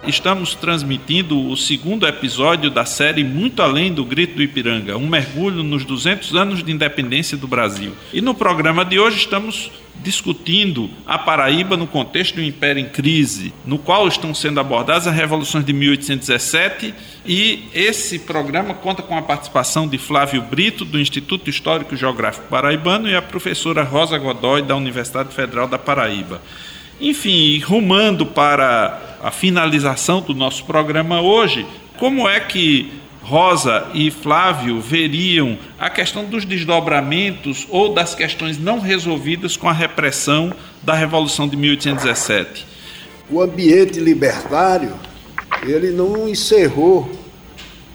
Estamos 0.05 0.53
transmitindo 0.53 1.49
o 1.49 1.55
segundo 1.55 2.05
episódio 2.05 2.69
da 2.69 2.83
série 2.83 3.23
Muito 3.23 3.61
Além 3.61 3.93
do 3.93 4.03
Grito 4.03 4.35
do 4.35 4.43
Ipiranga, 4.43 4.97
um 4.97 5.07
mergulho 5.07 5.63
nos 5.63 5.85
200 5.85 6.35
anos 6.35 6.61
de 6.61 6.73
independência 6.73 7.37
do 7.37 7.47
Brasil. 7.47 7.93
E 8.11 8.19
no 8.19 8.35
programa 8.35 8.83
de 8.83 8.99
hoje 8.99 9.19
estamos 9.19 9.71
discutindo 9.95 10.89
a 11.07 11.17
Paraíba 11.17 11.77
no 11.77 11.87
contexto 11.87 12.35
do 12.35 12.43
Império 12.43 12.81
em 12.81 12.89
crise, 12.89 13.53
no 13.65 13.77
qual 13.77 14.05
estão 14.05 14.35
sendo 14.35 14.59
abordadas 14.59 15.07
as 15.07 15.15
revoluções 15.15 15.63
de 15.63 15.71
1817 15.71 16.93
e 17.25 17.63
esse 17.73 18.19
programa 18.19 18.73
conta 18.73 19.01
com 19.01 19.17
a 19.17 19.21
participação 19.21 19.87
de 19.87 19.97
Flávio 19.97 20.41
Brito, 20.41 20.83
do 20.83 20.99
Instituto 20.99 21.49
Histórico 21.49 21.93
e 21.93 21.97
Geográfico 21.97 22.47
Paraibano, 22.49 23.07
e 23.07 23.15
a 23.15 23.21
professora 23.21 23.83
Rosa 23.83 24.17
Godoy, 24.17 24.63
da 24.63 24.75
Universidade 24.75 25.33
Federal 25.33 25.65
da 25.65 25.79
Paraíba. 25.79 26.41
Enfim, 27.03 27.59
rumando 27.59 28.25
para 28.25 29.17
a 29.21 29.29
finalização 29.29 30.21
do 30.21 30.33
nosso 30.33 30.63
programa 30.63 31.19
hoje, 31.19 31.67
como 31.99 32.29
é 32.29 32.39
que 32.39 32.93
Rosa 33.21 33.87
e 33.93 34.09
Flávio 34.09 34.79
veriam 34.79 35.59
a 35.77 35.89
questão 35.89 36.23
dos 36.23 36.45
desdobramentos 36.45 37.67
ou 37.69 37.93
das 37.93 38.15
questões 38.15 38.57
não 38.57 38.79
resolvidas 38.79 39.57
com 39.57 39.67
a 39.67 39.73
repressão 39.73 40.53
da 40.81 40.93
Revolução 40.93 41.45
de 41.45 41.57
1817? 41.57 42.65
O 43.29 43.41
ambiente 43.41 43.99
libertário, 43.99 44.93
ele 45.61 45.91
não 45.91 46.29
encerrou 46.29 47.11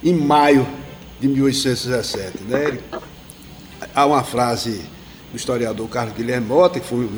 em 0.04 0.12
maio 0.12 0.68
de 1.18 1.28
1817, 1.28 2.42
né? 2.46 2.78
Há 3.94 4.04
uma 4.04 4.22
frase 4.22 4.82
do 5.30 5.36
historiador 5.38 5.88
Carlos 5.88 6.14
Guilherme 6.14 6.46
Mota, 6.46 6.78
que 6.78 6.86
foi 6.86 7.08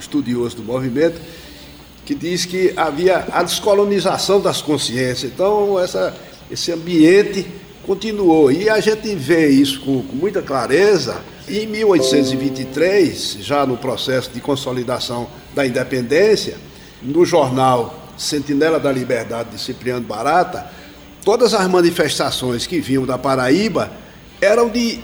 estudioso 0.00 0.56
do 0.56 0.62
movimento, 0.62 1.20
que 2.04 2.14
diz 2.14 2.44
que 2.44 2.72
havia 2.76 3.26
a 3.30 3.42
descolonização 3.42 4.40
das 4.40 4.62
consciências. 4.62 5.30
Então, 5.32 5.78
essa 5.78 6.14
esse 6.50 6.72
ambiente 6.72 7.46
continuou. 7.86 8.50
E 8.50 8.68
a 8.68 8.80
gente 8.80 9.14
vê 9.14 9.48
isso 9.48 9.80
com, 9.80 10.02
com 10.02 10.16
muita 10.16 10.42
clareza. 10.42 11.20
Em 11.48 11.66
1823, 11.66 13.38
já 13.40 13.64
no 13.64 13.76
processo 13.76 14.30
de 14.30 14.40
consolidação 14.40 15.28
da 15.54 15.66
independência, 15.66 16.56
no 17.02 17.24
jornal 17.24 18.08
Sentinela 18.18 18.78
da 18.78 18.92
Liberdade 18.92 19.50
de 19.50 19.60
Cipriano 19.60 20.04
Barata, 20.04 20.70
todas 21.24 21.54
as 21.54 21.66
manifestações 21.68 22.66
que 22.66 22.80
vinham 22.80 23.06
da 23.06 23.16
Paraíba 23.16 23.90
eram 24.40 24.68
de 24.68 25.00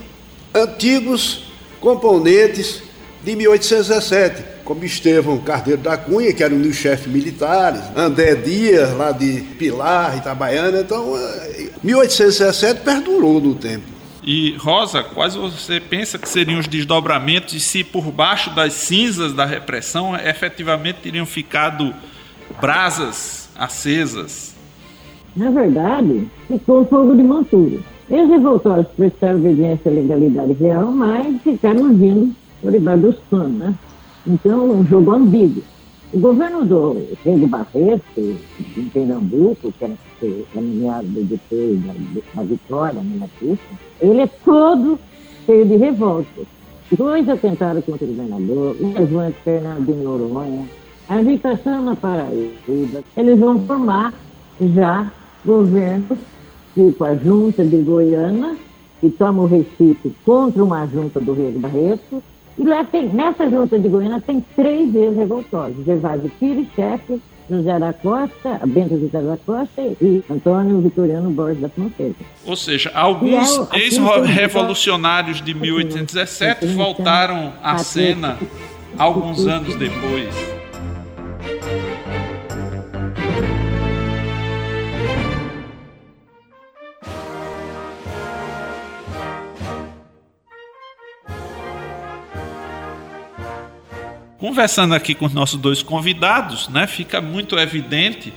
antigos 0.54 1.44
componentes 1.80 2.82
de 3.22 3.34
1817 3.36 4.53
como 4.64 4.84
Estevão 4.84 5.38
Cardeiro 5.38 5.82
da 5.82 5.96
Cunha, 5.96 6.32
que 6.32 6.42
era 6.42 6.54
um 6.54 6.60
dos 6.60 6.76
chefes 6.76 7.06
militares, 7.06 7.80
André 7.94 8.34
Dias, 8.34 8.96
lá 8.96 9.12
de 9.12 9.42
Pilar, 9.58 10.16
Itabaiana. 10.16 10.80
Então, 10.80 11.14
1817 11.82 12.80
eh, 12.80 12.82
perdurou 12.82 13.40
no 13.40 13.54
tempo. 13.54 13.94
E, 14.26 14.56
Rosa, 14.56 15.02
quais 15.02 15.34
você 15.34 15.78
pensa 15.78 16.18
que 16.18 16.26
seriam 16.26 16.58
os 16.58 16.66
desdobramentos 16.66 17.52
e 17.52 17.60
se 17.60 17.84
por 17.84 18.10
baixo 18.10 18.54
das 18.54 18.72
cinzas 18.72 19.34
da 19.34 19.44
repressão 19.44 20.16
efetivamente 20.16 21.00
teriam 21.02 21.26
ficado 21.26 21.94
brasas 22.58 23.50
acesas? 23.54 24.54
Na 25.36 25.50
verdade, 25.50 26.26
ficou 26.48 26.86
fogo 26.86 27.14
de 27.14 27.22
montura. 27.22 27.80
Eles 28.08 28.30
revoltados 28.30 28.86
prestaram 28.96 29.36
obediência 29.36 29.90
à 29.90 29.94
legalidade 29.94 30.52
real, 30.54 30.90
mas 30.90 31.42
ficaram 31.42 31.94
vindo 31.94 32.34
por 32.62 32.72
debaixo 32.72 33.02
dos 33.02 33.16
panos, 33.30 33.58
né? 33.58 33.74
Então, 34.26 34.70
um 34.70 34.84
jogo 34.84 35.12
ambíguo. 35.12 35.62
O 36.12 36.18
governo 36.18 36.64
do 36.64 37.06
Rei 37.24 37.36
Barreto, 37.46 38.36
em 38.76 38.88
Pernambuco, 38.92 39.72
que 39.72 39.84
era 39.84 39.94
nomeado 40.54 41.08
depois 41.08 41.80
da, 41.84 41.92
da 42.34 42.42
vitória 42.44 43.00
né, 43.02 43.16
na 43.18 43.28
Suíça, 43.38 43.62
ele 44.00 44.20
é 44.20 44.26
todo 44.44 44.98
cheio 45.44 45.66
de 45.66 45.76
revoltas. 45.76 46.46
Dois 46.96 47.28
atentaram 47.28 47.82
contra 47.82 48.04
o 48.04 48.08
governador, 48.08 48.76
um 48.80 48.92
levante 48.92 49.36
Fernando 49.42 49.86
de 49.86 49.92
Noronha, 49.92 50.68
a 51.08 51.14
agitação 51.16 51.82
na 51.82 51.96
Paraíba. 51.96 53.02
Eles 53.16 53.38
vão 53.38 53.58
formar 53.66 54.14
já 54.60 55.10
governo 55.44 56.16
tipo 56.74 57.04
a 57.04 57.14
junta 57.16 57.64
de 57.64 57.76
Goiânia, 57.78 58.56
que 59.00 59.10
toma 59.10 59.42
o 59.42 59.46
Recife 59.46 60.14
contra 60.24 60.62
uma 60.62 60.86
junta 60.86 61.20
do 61.20 61.32
Rio 61.32 61.58
Barreto, 61.58 62.22
e 62.58 62.64
lá 62.64 62.84
tem, 62.84 63.08
nessa 63.08 63.48
junta 63.48 63.78
de 63.78 63.88
Goiânia 63.88 64.20
tem 64.20 64.44
três 64.54 64.94
ex-revoltosos, 64.94 65.84
Gervásio 65.84 66.30
Pires, 66.38 66.66
chefe, 66.74 67.20
José 67.50 67.78
da 67.78 67.92
Costa, 67.92 68.60
Bento 68.66 68.98
José 68.98 69.20
da 69.20 69.36
Costa 69.36 69.82
e 69.82 70.22
Antônio 70.30 70.80
Vitoriano 70.80 71.30
Borges 71.30 71.60
da 71.60 71.68
Fonseca. 71.68 72.24
Ou 72.46 72.56
seja, 72.56 72.90
alguns 72.94 73.68
é, 73.72 73.78
ex-revolucionários 73.78 75.42
de 75.42 75.52
1817 75.52 76.66
voltaram 76.66 77.52
à 77.62 77.76
cena 77.78 78.38
alguns 78.96 79.46
anos 79.46 79.74
depois. 79.76 80.53
Conversando 94.44 94.94
aqui 94.94 95.14
com 95.14 95.24
os 95.24 95.32
nossos 95.32 95.58
dois 95.58 95.82
convidados, 95.82 96.68
né, 96.68 96.86
fica 96.86 97.18
muito 97.18 97.58
evidente 97.58 98.30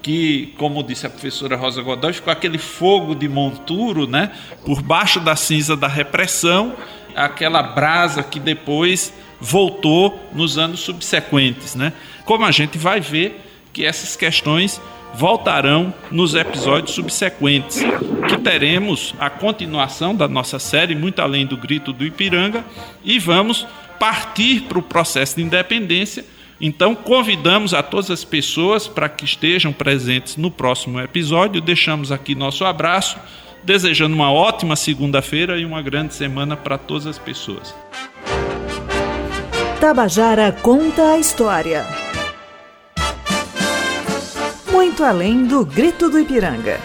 que, 0.00 0.54
como 0.56 0.84
disse 0.84 1.04
a 1.04 1.10
professora 1.10 1.56
Rosa 1.56 1.82
Godoy, 1.82 2.12
ficou 2.12 2.32
aquele 2.32 2.58
fogo 2.58 3.12
de 3.12 3.28
monturo, 3.28 4.06
né, 4.06 4.30
por 4.64 4.80
baixo 4.80 5.18
da 5.18 5.34
cinza 5.34 5.76
da 5.76 5.88
repressão, 5.88 6.76
aquela 7.12 7.60
brasa 7.60 8.22
que 8.22 8.38
depois 8.38 9.12
voltou 9.40 10.30
nos 10.32 10.56
anos 10.58 10.78
subsequentes, 10.78 11.74
né? 11.74 11.92
Como 12.24 12.44
a 12.44 12.52
gente 12.52 12.78
vai 12.78 13.00
ver 13.00 13.44
que 13.72 13.84
essas 13.84 14.14
questões 14.14 14.80
voltarão 15.12 15.92
nos 16.08 16.36
episódios 16.36 16.94
subsequentes, 16.94 17.82
que 18.28 18.38
teremos 18.38 19.12
a 19.18 19.28
continuação 19.28 20.14
da 20.14 20.28
nossa 20.28 20.60
série 20.60 20.94
Muito 20.94 21.20
Além 21.20 21.44
do 21.44 21.56
Grito 21.56 21.92
do 21.92 22.04
Ipiranga 22.06 22.64
e 23.02 23.18
vamos 23.18 23.66
partir 23.98 24.62
para 24.62 24.78
o 24.78 24.82
processo 24.82 25.36
de 25.36 25.42
independência. 25.42 26.24
Então, 26.60 26.94
convidamos 26.94 27.72
a 27.72 27.82
todas 27.82 28.10
as 28.10 28.24
pessoas 28.24 28.88
para 28.88 29.08
que 29.08 29.24
estejam 29.24 29.72
presentes 29.72 30.36
no 30.36 30.50
próximo 30.50 31.00
episódio. 31.00 31.60
Deixamos 31.60 32.10
aqui 32.10 32.34
nosso 32.34 32.64
abraço, 32.64 33.16
desejando 33.62 34.14
uma 34.14 34.32
ótima 34.32 34.74
segunda-feira 34.74 35.58
e 35.58 35.64
uma 35.64 35.80
grande 35.80 36.14
semana 36.14 36.56
para 36.56 36.76
todas 36.76 37.06
as 37.06 37.18
pessoas. 37.18 37.74
Tabajara 39.80 40.50
conta 40.50 41.12
a 41.12 41.18
história. 41.18 41.86
Muito 44.72 45.04
além 45.04 45.44
do 45.44 45.64
grito 45.64 46.10
do 46.10 46.18
Ipiranga. 46.18 46.80